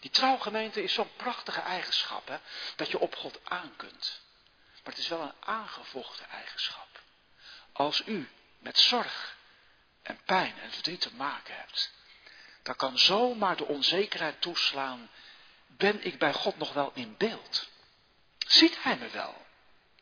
Die 0.00 0.10
trouwgemeente 0.10 0.82
is 0.82 0.92
zo'n 0.92 1.16
prachtige 1.16 1.60
eigenschap, 1.60 2.40
dat 2.76 2.90
je 2.90 2.98
op 2.98 3.16
God 3.16 3.40
aan 3.44 3.76
kunt. 3.76 4.20
Maar 4.82 4.92
het 4.92 4.98
is 4.98 5.08
wel 5.08 5.20
een 5.20 5.34
aangevochten 5.40 6.28
eigenschap. 6.28 7.00
Als 7.72 8.02
u 8.06 8.30
met 8.58 8.78
zorg 8.78 9.36
en 10.02 10.20
pijn 10.24 10.58
en 10.58 10.72
verdriet 10.72 11.00
te 11.00 11.14
maken 11.14 11.56
hebt, 11.56 11.92
dan 12.62 12.76
kan 12.76 12.98
zomaar 12.98 13.56
de 13.56 13.66
onzekerheid 13.66 14.40
toeslaan, 14.40 15.10
ben 15.66 16.04
ik 16.04 16.18
bij 16.18 16.32
God 16.32 16.58
nog 16.58 16.72
wel 16.72 16.90
in 16.94 17.16
beeld? 17.16 17.74
Ziet 18.46 18.82
hij 18.82 18.96
me 18.96 19.08
wel? 19.08 19.46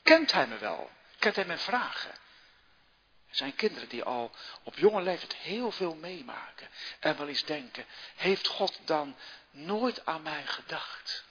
Kent 0.02 0.32
hij 0.32 0.46
me 0.46 0.58
wel? 0.58 0.90
Kent 1.18 1.36
hij 1.36 1.44
mijn 1.44 1.58
vragen? 1.58 2.10
Er 3.28 3.40
zijn 3.40 3.54
kinderen 3.54 3.88
die 3.88 4.02
al 4.02 4.30
op 4.62 4.76
jonge 4.76 5.02
leeftijd 5.02 5.34
heel 5.34 5.70
veel 5.70 5.94
meemaken 5.94 6.68
en 7.00 7.16
wel 7.16 7.28
eens 7.28 7.44
denken, 7.44 7.86
heeft 8.14 8.46
God 8.46 8.78
dan 8.84 9.16
nooit 9.50 10.06
aan 10.06 10.22
mij 10.22 10.46
gedacht? 10.46 11.24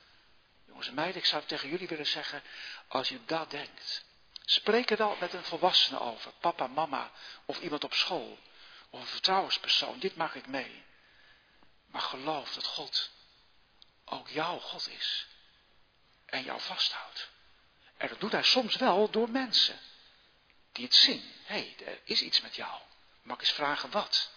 Jongens 0.65 0.88
en 0.88 0.93
meiden, 0.93 1.21
ik 1.21 1.26
zou 1.26 1.43
tegen 1.45 1.69
jullie 1.69 1.88
willen 1.88 2.06
zeggen, 2.06 2.43
als 2.88 3.10
je 3.10 3.26
dat 3.26 3.52
denkt, 3.52 4.04
spreek 4.45 4.89
er 4.89 4.97
dan 4.97 5.17
met 5.19 5.34
een 5.34 5.43
volwassene 5.43 5.99
over, 5.99 6.32
papa, 6.39 6.67
mama 6.67 7.12
of 7.45 7.60
iemand 7.60 7.84
op 7.84 7.93
school 7.93 8.39
of 8.89 8.99
een 8.99 9.08
vertrouwenspersoon, 9.08 9.99
dit 9.99 10.15
maak 10.15 10.34
ik 10.34 10.47
mee. 10.47 10.84
Maar 11.86 12.02
geloof 12.02 12.54
dat 12.54 12.65
God 12.65 13.12
ook 14.06 14.30
jouw 14.30 14.60
God 14.60 14.89
is 14.89 15.28
en 16.34 16.43
jou 16.43 16.62
vasthoudt. 16.62 17.30
En 17.98 18.08
dat 18.08 18.19
doet 18.19 18.32
hij 18.32 18.43
soms 18.43 18.76
wel 18.76 19.10
door 19.10 19.30
mensen 19.30 19.80
die 20.72 20.86
het 20.86 20.96
zien. 20.96 21.24
Hé, 21.43 21.56
hey, 21.56 21.88
er 21.88 22.00
is 22.04 22.22
iets 22.22 22.41
met 22.41 22.56
jou. 22.56 22.72
Mag 23.22 23.36
ik 23.36 23.41
eens 23.41 23.52
vragen 23.52 23.91
wat? 23.91 24.32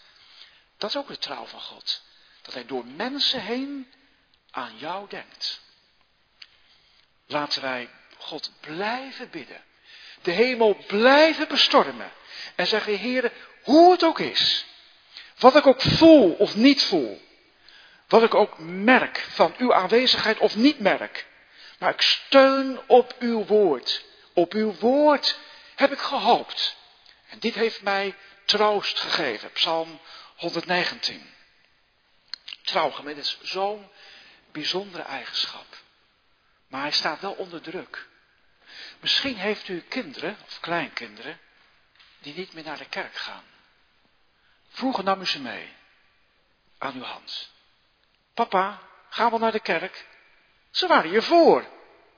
Dat 0.76 0.90
is 0.90 0.96
ook 0.96 1.08
de 1.08 1.18
trouw 1.18 1.44
van 1.44 1.60
God. 1.60 2.02
Dat 2.42 2.54
hij 2.54 2.66
door 2.66 2.86
mensen 2.86 3.40
heen 3.40 3.92
aan 4.50 4.78
jou 4.78 5.08
denkt. 5.08 5.60
Laten 7.26 7.62
wij 7.62 7.90
God 8.18 8.52
blijven 8.60 9.30
bidden. 9.30 9.64
De 10.22 10.30
hemel 10.30 10.74
blijven 10.86 11.48
bestormen. 11.48 12.12
En 12.54 12.66
zeggen, 12.66 12.98
heren, 12.98 13.32
hoe 13.62 13.90
het 13.90 14.04
ook 14.04 14.18
is. 14.18 14.66
Wat 15.38 15.56
ik 15.56 15.66
ook 15.66 15.82
voel 15.82 16.32
of 16.32 16.54
niet 16.54 16.82
voel. 16.82 17.24
Wat 18.08 18.22
ik 18.22 18.34
ook 18.34 18.58
merk 18.58 19.18
van 19.18 19.54
uw 19.58 19.74
aanwezigheid 19.74 20.38
of 20.38 20.56
niet 20.56 20.78
merk. 20.78 21.26
Maar 21.78 21.92
ik 21.92 22.00
steun 22.00 22.80
op 22.86 23.14
uw 23.18 23.44
woord. 23.44 24.04
Op 24.32 24.52
uw 24.52 24.74
woord 24.74 25.38
heb 25.74 25.92
ik 25.92 25.98
gehoopt. 25.98 26.76
En 27.28 27.38
dit 27.38 27.54
heeft 27.54 27.82
mij 27.82 28.14
troost 28.44 29.00
gegeven. 29.00 29.52
Psalm 29.52 30.00
119. 30.36 31.34
Trouw, 32.62 32.90
gemeente, 32.90 33.20
is 33.20 33.38
zo'n 33.42 33.90
bijzondere 34.52 35.02
eigenschap. 35.02 35.66
Maar 36.68 36.80
hij 36.80 36.90
staat 36.90 37.20
wel 37.20 37.32
onder 37.32 37.62
druk. 37.62 38.06
Misschien 39.00 39.36
heeft 39.36 39.68
u 39.68 39.80
kinderen, 39.80 40.36
of 40.46 40.60
kleinkinderen, 40.60 41.40
die 42.18 42.34
niet 42.34 42.52
meer 42.52 42.64
naar 42.64 42.78
de 42.78 42.88
kerk 42.88 43.16
gaan. 43.16 43.44
Vroeger 44.68 45.04
nam 45.04 45.20
u 45.20 45.26
ze 45.26 45.40
mee. 45.40 45.68
Aan 46.78 46.94
uw 46.94 47.02
hand. 47.02 47.50
Papa, 48.34 48.82
gaan 49.08 49.30
we 49.30 49.38
naar 49.38 49.52
de 49.52 49.60
kerk? 49.60 50.06
Ze 50.76 50.86
waren 50.86 51.10
hiervoor. 51.10 51.66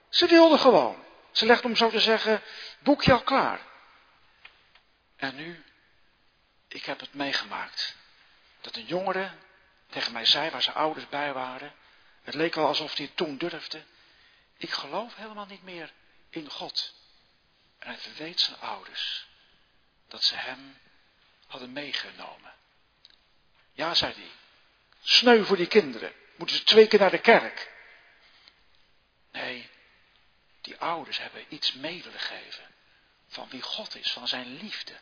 Ze 0.09 0.27
wilden 0.27 0.59
gewoon. 0.59 1.05
Ze 1.33 1.47
legden 1.47 1.71
om 1.71 1.77
zo 1.77 1.91
te 1.91 2.01
zeggen, 2.01 2.43
boekje 2.79 3.13
al 3.13 3.23
klaar. 3.23 3.61
En 5.17 5.35
nu, 5.35 5.65
ik 6.69 6.85
heb 6.85 7.01
het 7.01 7.15
meegemaakt. 7.15 7.97
Dat 8.61 8.77
een 8.77 8.85
jongere 8.85 9.31
tegen 9.91 10.13
mij 10.13 10.25
zei 10.25 10.51
waar 10.51 10.63
zijn 10.63 10.77
ouders 10.77 11.09
bij 11.09 11.33
waren. 11.33 11.75
Het 12.23 12.35
leek 12.35 12.55
wel 12.55 12.67
alsof 12.67 12.97
hij 12.97 13.05
het 13.05 13.17
toen 13.17 13.37
durfde. 13.37 13.83
Ik 14.57 14.71
geloof 14.71 15.15
helemaal 15.15 15.47
niet 15.47 15.63
meer 15.63 15.93
in 16.31 16.51
God. 16.51 16.95
En 17.79 17.89
hij 17.89 17.99
verweet 17.99 18.41
zijn 18.41 18.61
ouders 18.61 19.27
dat 20.09 20.25
ze 20.25 20.35
hem 20.35 20.79
hadden 21.47 21.73
meegenomen. 21.73 22.53
Ja, 23.73 23.95
zei 23.95 24.13
hij. 24.13 24.31
Sneu 25.03 25.45
voor 25.45 25.57
die 25.57 25.67
kinderen. 25.67 26.13
Moeten 26.37 26.57
ze 26.57 26.65
twee 26.65 26.87
keer 26.87 26.99
naar 26.99 27.11
de 27.11 27.21
kerk. 27.21 27.77
Nee, 29.33 29.71
die 30.61 30.79
ouders 30.79 31.19
hebben 31.19 31.45
iets 31.49 31.73
mee 31.73 32.03
willen 32.03 32.21
geven. 32.21 32.65
Van 33.29 33.49
wie 33.49 33.63
God 33.63 33.97
is, 33.97 34.11
van 34.11 34.29
zijn 34.29 34.57
liefde, 34.57 34.93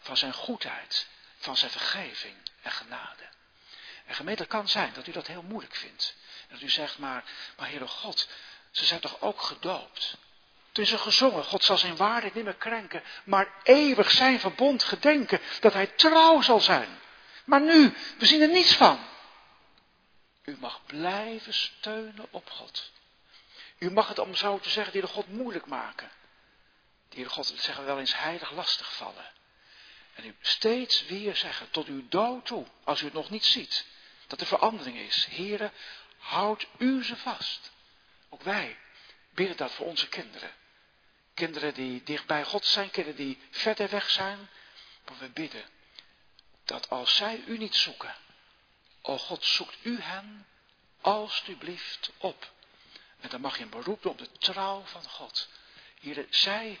van 0.00 0.16
zijn 0.16 0.32
goedheid, 0.32 1.06
van 1.36 1.56
zijn 1.56 1.70
vergeving 1.70 2.36
en 2.62 2.70
genade. 2.70 3.22
En 4.06 4.14
gemeente, 4.14 4.46
kan 4.46 4.68
zijn 4.68 4.92
dat 4.92 5.06
u 5.06 5.12
dat 5.12 5.26
heel 5.26 5.42
moeilijk 5.42 5.74
vindt. 5.74 6.14
Dat 6.48 6.60
u 6.60 6.68
zegt, 6.68 6.98
maar, 6.98 7.24
maar 7.56 7.68
Heere 7.68 7.86
God, 7.86 8.28
ze 8.70 8.84
zijn 8.84 9.00
toch 9.00 9.20
ook 9.20 9.40
gedoopt? 9.42 10.16
Toen 10.72 10.84
is 10.84 10.92
er 10.92 10.98
gezongen, 10.98 11.44
God 11.44 11.64
zal 11.64 11.78
zijn 11.78 11.96
waarde 11.96 12.30
niet 12.34 12.44
meer 12.44 12.54
krenken, 12.54 13.02
maar 13.24 13.52
eeuwig 13.62 14.10
zijn 14.10 14.40
verbond 14.40 14.84
gedenken, 14.84 15.40
dat 15.60 15.72
hij 15.72 15.86
trouw 15.86 16.40
zal 16.40 16.60
zijn. 16.60 16.98
Maar 17.44 17.60
nu, 17.60 17.94
we 18.18 18.26
zien 18.26 18.40
er 18.40 18.48
niets 18.48 18.74
van. 18.74 18.98
U 20.44 20.56
mag 20.60 20.80
blijven 20.86 21.54
steunen 21.54 22.26
op 22.30 22.50
God. 22.50 22.92
U 23.78 23.90
mag 23.90 24.08
het, 24.08 24.18
om 24.18 24.34
zo 24.34 24.58
te 24.58 24.70
zeggen, 24.70 25.00
de 25.00 25.06
God 25.06 25.28
moeilijk 25.28 25.66
maken. 25.66 26.10
De 27.08 27.24
God, 27.24 27.46
zeggen 27.56 27.84
we 27.84 27.90
wel 27.90 27.98
eens, 27.98 28.16
heilig 28.16 28.50
lastig 28.50 28.94
vallen. 28.94 29.32
En 30.14 30.24
u 30.24 30.36
steeds 30.40 31.06
weer 31.06 31.36
zeggen, 31.36 31.70
tot 31.70 31.86
uw 31.86 32.08
dood 32.08 32.46
toe, 32.46 32.66
als 32.84 33.00
u 33.00 33.04
het 33.04 33.14
nog 33.14 33.30
niet 33.30 33.44
ziet, 33.44 33.86
dat 34.26 34.40
er 34.40 34.46
verandering 34.46 34.98
is. 34.98 35.26
Heren, 35.26 35.72
houd 36.18 36.66
u 36.78 37.04
ze 37.04 37.16
vast. 37.16 37.72
Ook 38.28 38.42
wij 38.42 38.78
bidden 39.30 39.56
dat 39.56 39.72
voor 39.72 39.86
onze 39.86 40.08
kinderen. 40.08 40.50
Kinderen 41.34 41.74
die 41.74 42.02
dicht 42.02 42.26
bij 42.26 42.44
God 42.44 42.64
zijn, 42.64 42.90
kinderen 42.90 43.18
die 43.18 43.38
verder 43.50 43.90
weg 43.90 44.10
zijn. 44.10 44.48
Maar 45.04 45.18
we 45.18 45.28
bidden 45.28 45.64
dat 46.64 46.90
als 46.90 47.16
zij 47.16 47.42
u 47.46 47.58
niet 47.58 47.74
zoeken, 47.74 48.14
o 49.02 49.18
God, 49.18 49.44
zoekt 49.44 49.76
u 49.82 50.00
hen 50.00 50.46
alstublieft 51.00 52.10
op. 52.18 52.52
En 53.24 53.30
dan 53.30 53.40
mag 53.40 53.58
je 53.58 53.66
beroep 53.66 54.02
doen 54.02 54.12
op 54.12 54.18
de 54.18 54.30
trouw 54.38 54.82
van 54.84 55.08
God. 55.08 55.48
Zij 56.30 56.80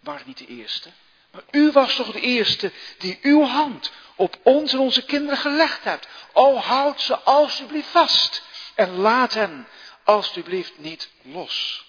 waren 0.00 0.26
niet 0.26 0.38
de 0.38 0.46
eerste, 0.46 0.90
maar 1.30 1.42
u 1.50 1.72
was 1.72 1.94
toch 1.94 2.12
de 2.12 2.20
eerste 2.20 2.72
die 2.98 3.18
uw 3.22 3.42
hand 3.42 3.92
op 4.16 4.38
ons 4.42 4.72
en 4.72 4.78
onze 4.78 5.04
kinderen 5.04 5.38
gelegd 5.38 5.84
hebt. 5.84 6.08
O, 6.32 6.56
houd 6.56 7.00
ze 7.00 7.18
alstublieft 7.18 7.88
vast 7.88 8.42
en 8.74 8.96
laat 8.96 9.34
hen 9.34 9.68
alstublieft 10.04 10.78
niet 10.78 11.10
los. 11.22 11.84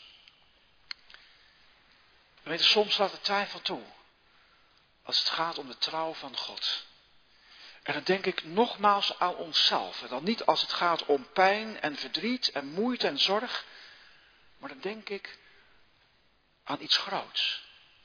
We 2.44 2.50
weten, 2.50 2.66
soms 2.66 2.98
laat 2.98 3.12
de 3.12 3.22
twijfel 3.22 3.62
toe 3.62 3.84
als 5.04 5.20
het 5.20 5.30
gaat 5.30 5.58
om 5.58 5.68
de 5.68 5.78
trouw 5.78 6.14
van 6.14 6.38
God. 6.38 6.86
En 7.84 7.94
dan 7.94 8.04
denk 8.04 8.26
ik 8.26 8.44
nogmaals 8.44 9.20
aan 9.20 9.36
onszelf. 9.36 10.02
En 10.02 10.08
dan 10.08 10.24
niet 10.24 10.46
als 10.46 10.62
het 10.62 10.74
gaat 10.74 11.06
om 11.06 11.28
pijn 11.34 11.82
en 11.82 11.98
verdriet 11.98 12.52
en 12.52 12.66
moeite 12.66 13.08
en 13.08 13.20
zorg. 13.20 13.66
Maar 14.66 14.74
dan 14.74 14.92
denk 14.92 15.10
ik 15.10 15.38
aan 16.64 16.82
iets 16.82 16.98
groots. 16.98 17.64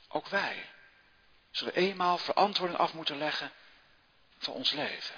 Ook 0.09 0.29
wij 0.29 0.71
zullen 1.51 1.75
eenmaal 1.75 2.19
verantwoording 2.19 2.79
af 2.79 2.93
moeten 2.93 3.19
leggen 3.19 3.53
van 4.39 4.55
ons 4.55 4.71
leven. 4.71 5.15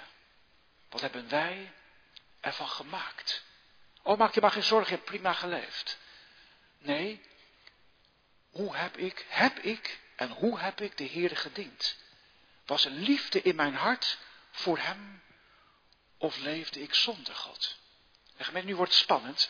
Wat 0.89 1.01
hebben 1.01 1.29
wij 1.29 1.73
ervan 2.39 2.67
gemaakt? 2.67 3.43
Oh, 4.01 4.17
maak 4.17 4.33
je 4.33 4.41
maar 4.41 4.51
geen 4.51 4.63
zorgen, 4.63 4.89
je 4.89 4.95
hebt 4.95 5.09
prima 5.09 5.33
geleefd. 5.33 5.97
Nee, 6.77 7.21
hoe 8.49 8.75
heb 8.75 8.97
ik, 8.97 9.25
heb 9.29 9.59
ik 9.59 9.99
en 10.15 10.29
hoe 10.29 10.59
heb 10.59 10.81
ik 10.81 10.97
de 10.97 11.03
Heer 11.03 11.37
gediend? 11.37 11.97
Was 12.65 12.85
er 12.85 12.91
liefde 12.91 13.41
in 13.41 13.55
mijn 13.55 13.75
hart 13.75 14.17
voor 14.51 14.77
Hem 14.77 15.21
of 16.17 16.37
leefde 16.37 16.81
ik 16.81 16.93
zonder 16.93 17.35
God? 17.35 17.77
En 18.37 18.45
gemeente, 18.45 18.67
nu 18.67 18.75
wordt 18.75 18.91
het 18.91 19.01
spannend. 19.01 19.49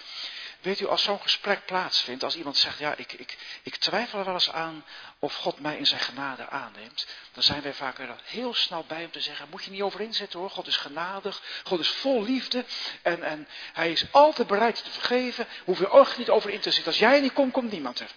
Weet 0.63 0.79
u, 0.79 0.87
als 0.87 1.03
zo'n 1.03 1.21
gesprek 1.21 1.65
plaatsvindt, 1.65 2.23
als 2.23 2.35
iemand 2.35 2.57
zegt, 2.57 2.77
ja, 2.77 2.95
ik, 2.95 3.13
ik, 3.13 3.37
ik 3.63 3.75
twijfel 3.75 4.19
er 4.19 4.25
wel 4.25 4.33
eens 4.33 4.51
aan 4.51 4.85
of 5.19 5.35
God 5.35 5.59
mij 5.59 5.77
in 5.77 5.85
zijn 5.85 5.99
genade 5.99 6.49
aanneemt, 6.49 7.07
dan 7.33 7.43
zijn 7.43 7.61
wij 7.61 7.73
vaak 7.73 7.99
er 7.99 8.15
heel 8.23 8.53
snel 8.53 8.85
bij 8.87 9.05
om 9.05 9.11
te 9.11 9.21
zeggen, 9.21 9.49
moet 9.49 9.63
je 9.63 9.71
niet 9.71 9.81
over 9.81 10.01
inzetten 10.01 10.39
hoor, 10.39 10.49
God 10.49 10.67
is 10.67 10.77
genadig, 10.77 11.41
God 11.63 11.79
is 11.79 11.89
vol 11.89 12.23
liefde 12.23 12.65
en, 13.01 13.23
en 13.23 13.47
hij 13.73 13.91
is 13.91 14.05
altijd 14.11 14.47
bereid 14.47 14.83
te 14.83 14.91
vergeven, 14.91 15.47
hoef 15.65 15.79
je 15.79 15.89
ook 15.89 16.17
niet 16.17 16.29
over 16.29 16.49
in 16.49 16.59
te 16.59 16.71
zitten. 16.71 16.91
Als 16.91 16.99
jij 16.99 17.19
niet 17.19 17.33
komt, 17.33 17.53
komt 17.53 17.71
niemand 17.71 17.99
er. 17.99 18.11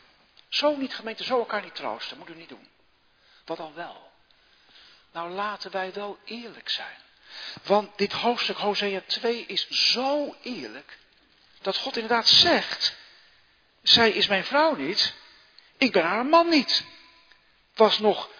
Zo 0.48 0.76
niet 0.76 0.94
gemeente, 0.94 1.24
zo 1.24 1.38
elkaar 1.38 1.62
niet 1.62 1.74
troosten. 1.74 2.18
Moet 2.18 2.28
u 2.28 2.34
niet 2.34 2.48
doen. 2.48 2.68
Wat 3.44 3.56
dan 3.56 3.74
wel? 3.74 4.10
Nou 5.12 5.30
laten 5.30 5.70
wij 5.70 5.92
wel 5.92 6.18
eerlijk 6.24 6.68
zijn. 6.68 6.96
Want 7.62 7.98
dit 7.98 8.12
hoofdstuk 8.12 8.56
Hosea 8.56 9.02
2 9.06 9.46
is 9.46 9.68
zo 9.68 10.36
eerlijk. 10.42 10.98
Dat 11.66 11.76
God 11.76 11.96
inderdaad 11.96 12.28
zegt. 12.28 12.96
Zij 13.82 14.10
is 14.10 14.26
mijn 14.26 14.44
vrouw 14.44 14.74
niet. 14.74 15.14
Ik 15.76 15.92
ben 15.92 16.04
haar 16.04 16.26
man 16.26 16.48
niet. 16.48 16.84
Was 17.74 17.98
nog, 17.98 18.30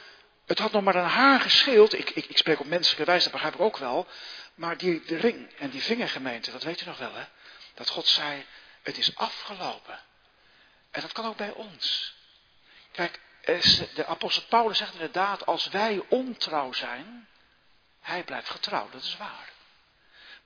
het 0.47 0.59
had 0.59 0.73
nog 0.73 0.83
maar 0.83 0.95
een 0.95 1.09
haar 1.09 1.41
gescheeld. 1.41 1.99
Ik, 1.99 2.11
ik, 2.11 2.27
ik 2.27 2.39
spreek 2.39 2.61
op 2.61 2.67
menselijke 2.67 3.05
wijze, 3.05 3.23
dat 3.23 3.33
begrijp 3.33 3.55
ik 3.55 3.61
ook 3.61 3.77
wel. 3.77 4.07
Maar 4.55 4.77
die 4.77 5.03
ring 5.07 5.55
en 5.59 5.71
die 5.71 5.83
vingergemeente, 5.83 6.51
dat 6.51 6.63
weet 6.63 6.81
u 6.81 6.85
nog 6.85 6.99
wel 6.99 7.15
hè. 7.15 7.25
Dat 7.75 7.89
God 7.89 8.07
zei, 8.07 8.47
het 8.83 8.99
is 8.99 9.17
afgelopen. 9.17 10.01
En 10.91 11.01
dat 11.01 11.13
kan 11.13 11.27
ook 11.27 11.37
bij 11.37 11.51
ons. 11.51 12.15
Kijk, 12.93 13.21
de 13.95 14.07
apostel 14.07 14.43
Paulus 14.49 14.79
zegt 14.79 14.93
inderdaad, 14.93 15.47
als 15.47 15.67
wij 15.67 16.03
ontrouw 16.09 16.73
zijn, 16.73 17.29
hij 18.01 18.25
blijft 18.25 18.51
getrouw, 18.51 18.89
dat 18.91 19.03
is 19.03 19.17
waar. 19.17 19.55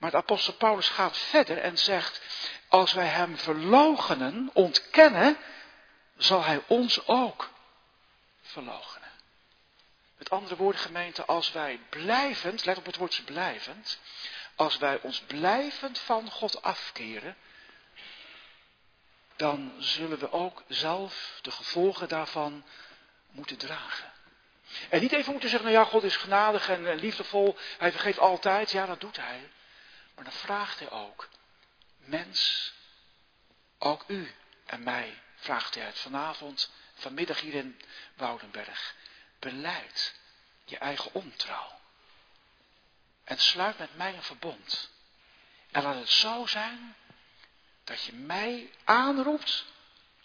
Maar 0.01 0.11
de 0.11 0.17
apostel 0.17 0.53
Paulus 0.53 0.89
gaat 0.89 1.17
verder 1.17 1.59
en 1.59 1.79
zegt, 1.79 2.21
als 2.69 2.93
wij 2.93 3.07
hem 3.07 3.39
verlogenen, 3.39 4.51
ontkennen, 4.53 5.37
zal 6.17 6.45
hij 6.45 6.63
ons 6.67 7.07
ook 7.07 7.51
verlogenen. 8.43 9.09
Met 10.19 10.31
andere 10.31 10.57
woorden, 10.57 10.81
gemeente, 10.81 11.25
als 11.25 11.53
wij 11.53 11.81
blijvend, 11.89 12.65
let 12.65 12.79
op 12.79 12.87
het 12.87 12.97
woordje 12.97 13.23
blijvend, 13.23 13.99
als 14.55 14.79
wij 14.79 15.01
ons 15.01 15.21
blijvend 15.21 15.99
van 15.99 16.31
God 16.31 16.63
afkeren, 16.63 17.37
dan 19.37 19.73
zullen 19.79 20.19
we 20.19 20.33
ook 20.33 20.63
zelf 20.69 21.39
de 21.43 21.51
gevolgen 21.51 22.09
daarvan 22.09 22.65
moeten 23.31 23.57
dragen. 23.57 24.13
En 24.89 25.01
niet 25.01 25.13
even 25.13 25.33
moeten 25.33 25.51
zeggen, 25.51 25.71
nou 25.71 25.85
ja, 25.85 25.91
God 25.91 26.03
is 26.03 26.17
genadig 26.17 26.69
en 26.69 26.95
liefdevol, 26.95 27.57
hij 27.79 27.91
vergeeft 27.91 28.19
altijd, 28.19 28.71
ja 28.71 28.87
dat 28.87 29.01
doet 29.01 29.17
hij. 29.17 29.51
Maar 30.21 30.31
dan 30.31 30.39
vraagt 30.39 30.79
hij 30.79 30.91
ook, 30.91 31.29
mens, 31.97 32.73
ook 33.79 34.05
u 34.07 34.35
en 34.67 34.83
mij, 34.83 35.23
vraagt 35.37 35.75
hij 35.75 35.85
het 35.85 35.99
vanavond, 35.99 36.71
vanmiddag 36.95 37.41
hier 37.41 37.55
in 37.55 37.81
Woudenberg. 38.15 38.95
Beleid 39.39 40.15
je 40.65 40.79
eigen 40.79 41.15
ontrouw. 41.15 41.81
En 43.25 43.39
sluit 43.39 43.79
met 43.79 43.97
mij 43.97 44.15
een 44.15 44.23
verbond. 44.23 44.91
En 45.71 45.83
laat 45.83 45.95
het 45.95 46.11
zo 46.11 46.47
zijn 46.47 46.97
dat 47.85 48.03
je 48.03 48.13
mij 48.13 48.71
aanroept 48.85 49.65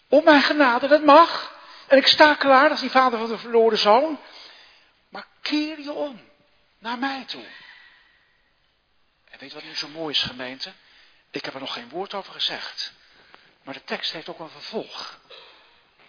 om 0.08 0.24
mijn 0.24 0.42
genade, 0.42 0.86
dat 0.86 1.04
mag. 1.04 1.58
En 1.88 1.96
ik 1.96 2.06
sta 2.06 2.34
klaar 2.34 2.70
als 2.70 2.80
die 2.80 2.90
vader 2.90 3.18
van 3.18 3.28
de 3.28 3.38
verloren 3.38 3.78
zoon. 3.78 4.20
Maar 5.08 5.26
keer 5.40 5.80
je 5.80 5.92
om 5.92 6.30
naar 6.78 6.98
mij 6.98 7.24
toe. 7.24 7.46
Weet 9.38 9.52
wat 9.52 9.64
nu 9.64 9.76
zo 9.76 9.88
mooi 9.88 10.14
is, 10.14 10.22
gemeente? 10.22 10.72
Ik 11.30 11.44
heb 11.44 11.54
er 11.54 11.60
nog 11.60 11.72
geen 11.72 11.88
woord 11.88 12.14
over 12.14 12.32
gezegd. 12.32 12.92
Maar 13.62 13.74
de 13.74 13.84
tekst 13.84 14.12
heeft 14.12 14.28
ook 14.28 14.38
een 14.38 14.50
vervolg. 14.50 15.20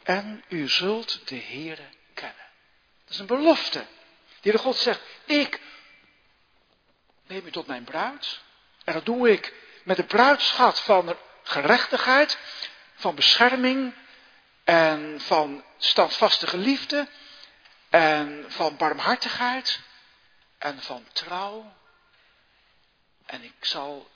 En 0.03 0.43
u 0.47 0.69
zult 0.69 1.27
de 1.27 1.35
Heere 1.35 1.89
kennen. 2.13 2.45
Dat 3.03 3.13
is 3.13 3.19
een 3.19 3.25
belofte. 3.25 3.85
Die 4.41 4.51
de 4.51 4.57
God 4.57 4.77
zegt, 4.77 5.01
ik 5.25 5.61
neem 7.27 7.45
u 7.45 7.51
tot 7.51 7.67
mijn 7.67 7.83
bruid. 7.83 8.39
En 8.83 8.93
dat 8.93 9.05
doe 9.05 9.31
ik 9.31 9.53
met 9.83 9.97
de 9.97 10.03
bruidschat 10.03 10.79
van 10.79 11.17
gerechtigheid, 11.43 12.37
van 12.95 13.15
bescherming 13.15 13.93
en 14.63 15.21
van 15.21 15.63
standvastige 15.77 16.57
liefde 16.57 17.07
en 17.89 18.45
van 18.47 18.77
barmhartigheid 18.77 19.79
en 20.57 20.81
van 20.81 21.05
trouw. 21.13 21.75
En 23.27 23.43
ik 23.43 23.65
zal 23.65 24.09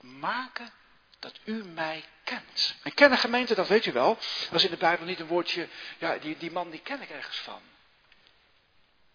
maken 0.00 0.72
dat 1.18 1.38
u 1.44 1.64
mij 1.64 2.04
kent. 2.24 2.74
En 2.82 2.94
kennen 2.94 3.18
gemeente, 3.18 3.54
dat 3.54 3.68
weet 3.68 3.86
u 3.86 3.92
wel. 3.92 4.14
Dat 4.50 4.54
is 4.60 4.64
in 4.64 4.70
de 4.70 4.76
Bijbel 4.76 5.06
niet 5.06 5.20
een 5.20 5.26
woordje, 5.26 5.68
ja, 5.98 6.18
die, 6.18 6.36
die 6.36 6.50
man 6.50 6.70
die 6.70 6.80
ken 6.80 7.02
ik 7.02 7.10
ergens 7.10 7.38
van. 7.38 7.62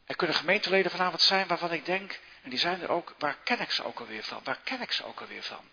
Er 0.06 0.16
kunnen 0.16 0.36
gemeenteleden 0.36 0.92
vanavond 0.92 1.22
zijn 1.22 1.48
waarvan 1.48 1.72
ik 1.72 1.86
denk, 1.86 2.20
en 2.44 2.50
die 2.50 2.60
zijn 2.60 2.82
er 2.82 2.90
ook, 2.90 3.16
waar 3.18 3.38
ken 3.44 3.60
ik 3.60 3.72
ze 3.72 3.84
ook 3.84 4.00
alweer 4.00 4.24
van? 4.24 4.42
Waar 4.44 4.60
ken 4.64 4.82
ik 4.82 4.92
ze 4.92 5.04
ook 5.04 5.22
alweer 5.22 5.44
van? 5.44 5.70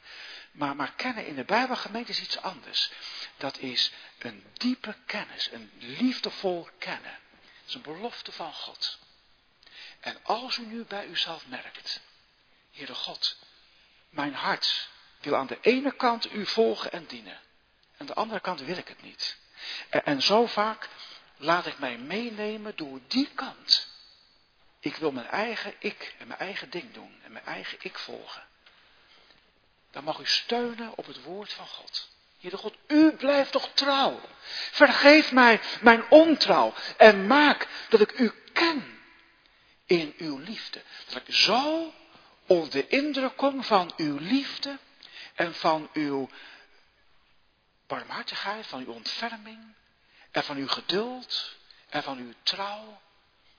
Maar, 0.52 0.76
maar 0.76 0.92
kennen 0.92 1.26
in 1.26 1.34
de 1.34 1.44
Bijbelgemeente 1.44 2.10
is 2.10 2.20
iets 2.20 2.40
anders. 2.40 2.90
Dat 3.36 3.58
is 3.58 3.92
een 4.18 4.44
diepe 4.52 4.96
kennis, 5.06 5.50
een 5.52 5.70
liefdevol 5.78 6.68
kennen. 6.78 7.18
Dat 7.40 7.68
is 7.68 7.74
een 7.74 7.82
belofte 7.82 8.32
van 8.32 8.52
God. 8.52 8.98
En 10.00 10.18
als 10.22 10.56
u 10.56 10.66
nu 10.66 10.84
bij 10.84 11.06
uzelf 11.06 11.46
merkt, 11.46 12.00
Heere 12.72 12.94
God, 12.94 13.36
mijn 14.08 14.34
hart 14.34 14.88
wil 15.20 15.36
aan 15.36 15.46
de 15.46 15.58
ene 15.60 15.92
kant 15.92 16.32
u 16.32 16.46
volgen 16.46 16.92
en 16.92 17.06
dienen. 17.06 17.40
Aan 17.96 18.06
de 18.06 18.14
andere 18.14 18.40
kant 18.40 18.60
wil 18.60 18.76
ik 18.76 18.88
het 18.88 19.02
niet. 19.02 19.36
En, 19.88 20.22
zo 20.22 20.46
vaak 20.46 20.88
laat 21.36 21.66
ik 21.66 21.78
mij 21.78 21.98
meenemen 21.98 22.76
door 22.76 23.00
die 23.06 23.28
kant. 23.34 23.88
Ik 24.80 24.96
wil 24.96 25.12
mijn 25.12 25.26
eigen 25.26 25.74
ik 25.78 26.14
en 26.18 26.26
mijn 26.26 26.40
eigen 26.40 26.70
ding 26.70 26.92
doen 26.92 27.20
en 27.24 27.32
mijn 27.32 27.44
eigen 27.44 27.78
ik 27.80 27.98
volgen 27.98 28.46
dan 29.90 30.04
mag 30.04 30.18
u 30.18 30.26
steunen 30.26 30.96
op 30.96 31.06
het 31.06 31.22
woord 31.22 31.52
van 31.52 31.66
God. 31.66 32.08
Heere 32.40 32.56
God, 32.56 32.74
u 32.86 33.12
blijft 33.12 33.52
toch 33.52 33.68
trouw. 33.74 34.20
Vergeef 34.70 35.32
mij 35.32 35.60
mijn 35.80 36.10
ontrouw 36.10 36.74
en 36.96 37.26
maak 37.26 37.68
dat 37.88 38.00
ik 38.00 38.18
u 38.18 38.32
ken 38.52 39.00
in 39.86 40.14
uw 40.18 40.38
liefde. 40.38 40.82
Dat 41.08 41.16
ik 41.26 41.34
zo 41.34 41.92
onder 42.48 42.70
de 42.70 42.86
indruk 42.86 43.36
kom 43.36 43.64
van 43.64 43.92
uw 43.96 44.16
liefde 44.18 44.78
en 45.34 45.54
van 45.54 45.90
uw 45.92 46.28
barmhartigheid, 47.86 48.66
van 48.66 48.80
uw 48.80 48.92
ontferming 48.92 49.74
en 50.30 50.44
van 50.44 50.56
uw 50.56 50.68
geduld 50.68 51.56
en 51.88 52.02
van 52.02 52.18
uw 52.18 52.32
trouw, 52.42 53.00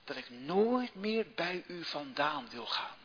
dat 0.04 0.18
ik 0.18 0.30
nooit 0.30 0.96
meer 0.96 1.26
bij 1.36 1.64
u 1.68 1.84
vandaan 1.84 2.50
wil 2.50 2.66
gaan. 2.66 2.98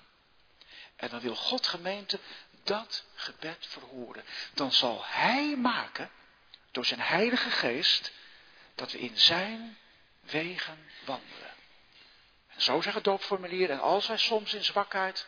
En 0.96 1.08
dan 1.08 1.20
wil 1.20 1.36
God 1.36 1.66
gemeente 1.66 2.18
dat 2.62 3.04
gebed 3.14 3.66
verhoren. 3.68 4.24
Dan 4.54 4.72
zal 4.72 5.04
Hij 5.04 5.56
maken, 5.56 6.10
door 6.70 6.84
zijn 6.84 7.00
Heilige 7.00 7.50
Geest, 7.50 8.12
dat 8.74 8.92
we 8.92 8.98
in 8.98 9.18
zijn 9.18 9.78
wegen 10.20 10.90
wandelen. 11.04 11.52
En 12.46 12.62
zo 12.62 12.80
zegt 12.80 12.94
het 12.94 13.04
doopformulier, 13.04 13.70
en 13.70 13.80
als 13.80 14.06
wij 14.06 14.18
soms 14.18 14.54
in 14.54 14.64
zwakheid 14.64 15.26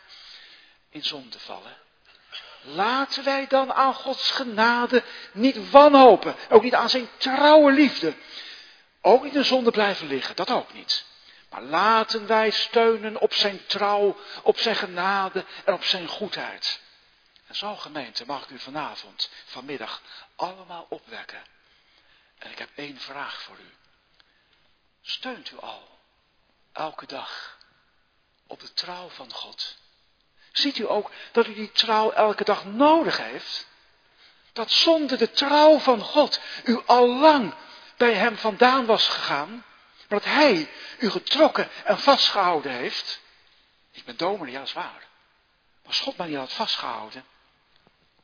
in 0.89 1.05
zonde 1.05 1.39
vallen, 1.39 1.77
laten 2.63 3.25
wij 3.25 3.47
dan 3.47 3.73
aan 3.73 3.95
Gods 3.95 4.31
genade 4.31 5.05
niet 5.33 5.71
wanhopen. 5.71 6.37
Ook 6.51 6.63
niet 6.63 6.75
aan 6.75 6.91
zijn 6.91 7.09
trouwe 7.17 7.73
liefde. 7.73 8.15
Ook 9.01 9.23
niet 9.23 9.35
in 9.35 9.45
zonde 9.45 9.71
blijven 9.71 10.07
liggen, 10.07 10.37
dat 10.37 10.51
ook 10.51 10.73
niet. 10.73 11.05
Maar 11.51 11.63
laten 11.63 12.27
wij 12.27 12.51
steunen 12.51 13.21
op 13.21 13.35
zijn 13.35 13.67
trouw, 13.67 14.17
op 14.43 14.59
zijn 14.59 14.77
genade 14.77 15.45
en 15.65 15.75
op 15.75 15.85
zijn 15.85 16.07
goedheid. 16.09 16.81
En 17.47 17.55
zo 17.55 17.77
gemeente 17.77 18.27
mag 18.27 18.43
ik 18.43 18.51
u 18.51 18.59
vanavond, 18.59 19.31
vanmiddag, 19.45 20.03
allemaal 20.37 20.87
opwekken. 20.89 21.43
En 22.39 22.51
ik 22.51 22.59
heb 22.59 22.71
één 22.75 23.01
vraag 23.01 23.43
voor 23.43 23.59
u. 23.59 23.75
Steunt 25.03 25.51
u 25.51 25.59
al, 25.59 25.99
elke 26.73 27.07
dag, 27.07 27.59
op 28.47 28.61
de 28.61 28.73
trouw 28.73 29.09
van 29.09 29.33
God? 29.33 29.77
Ziet 30.59 30.79
u 30.79 30.89
ook 30.89 31.11
dat 31.33 31.47
u 31.47 31.55
die 31.55 31.73
trouw 31.73 32.11
elke 32.11 32.45
dag 32.45 32.65
nodig 32.65 33.17
heeft? 33.17 33.67
Dat 34.53 34.71
zonder 34.71 35.19
de 35.19 35.31
trouw 35.31 35.79
van 35.79 36.01
God 36.01 36.41
u 36.65 36.83
al 36.87 37.09
lang 37.09 37.55
bij 37.97 38.15
hem 38.15 38.37
vandaan 38.37 38.87
was 38.87 39.09
gegaan, 39.09 39.51
maar 39.51 40.19
dat 40.21 40.25
hij 40.25 40.71
u 40.99 41.11
getrokken 41.11 41.69
en 41.85 41.99
vastgehouden 41.99 42.73
heeft? 42.73 43.21
Ik 43.91 44.05
ben 44.05 44.17
dominee, 44.17 44.53
ja 44.53 44.63
is 44.63 44.73
waar. 44.73 45.07
Maar 45.83 45.87
als 45.87 46.01
God 46.01 46.17
mij 46.17 46.27
niet 46.27 46.37
had 46.37 46.53
vastgehouden, 46.53 47.25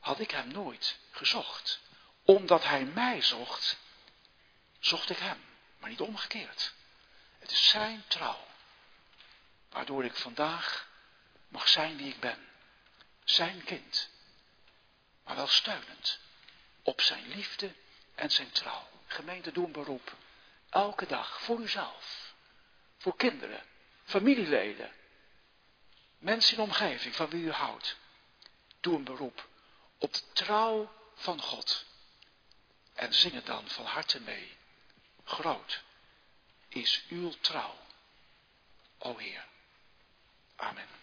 had 0.01 0.19
ik 0.19 0.31
hem 0.31 0.49
nooit 0.49 0.99
gezocht. 1.11 1.81
Omdat 2.25 2.65
hij 2.65 2.85
mij 2.85 3.23
zocht, 3.23 3.77
zocht 4.79 5.11
ik 5.11 5.19
hem, 5.19 5.45
maar 5.79 5.91
niet 5.91 6.01
omgekeerd. 6.01 6.73
Het 7.39 7.51
is 7.51 7.69
zijn 7.69 8.05
trouw, 8.07 8.45
waardoor 9.71 10.05
ik 10.05 10.17
vandaag 10.17 10.91
mag 11.53 11.69
zijn 11.69 11.97
wie 11.97 12.09
ik 12.09 12.21
ben. 12.21 12.49
Zijn 13.25 13.65
kind, 13.65 14.09
maar 15.25 15.37
wel 15.37 15.47
steunend 15.47 16.19
op 16.83 17.01
zijn 17.01 17.29
liefde 17.29 17.75
en 18.15 18.31
zijn 18.31 18.51
trouw. 18.51 18.89
Gemeente, 19.07 19.53
doe 19.53 19.67
een 19.67 19.73
beroep. 19.73 20.17
Elke 20.71 21.07
dag 21.07 21.43
voor 21.43 21.61
uzelf, 21.61 22.35
voor 22.99 23.17
kinderen, 23.17 23.65
familieleden, 24.05 24.93
mensen 26.19 26.51
in 26.51 26.57
de 26.57 26.71
omgeving 26.71 27.15
van 27.15 27.29
wie 27.29 27.45
u 27.45 27.51
houdt. 27.51 27.97
Doe 28.81 28.97
een 28.97 29.05
beroep 29.05 29.49
op 29.99 30.13
de 30.13 30.33
trouw 30.33 30.93
van 31.15 31.41
God. 31.41 31.85
En 32.95 33.15
zing 33.15 33.35
het 33.35 33.47
dan 33.47 33.69
van 33.69 33.85
harte 33.85 34.21
mee. 34.21 34.57
groot 35.25 35.83
is 36.69 37.05
uw 37.09 37.31
trouw, 37.41 37.77
o 38.99 39.17
Heer. 39.17 39.47
Amen. 40.57 41.02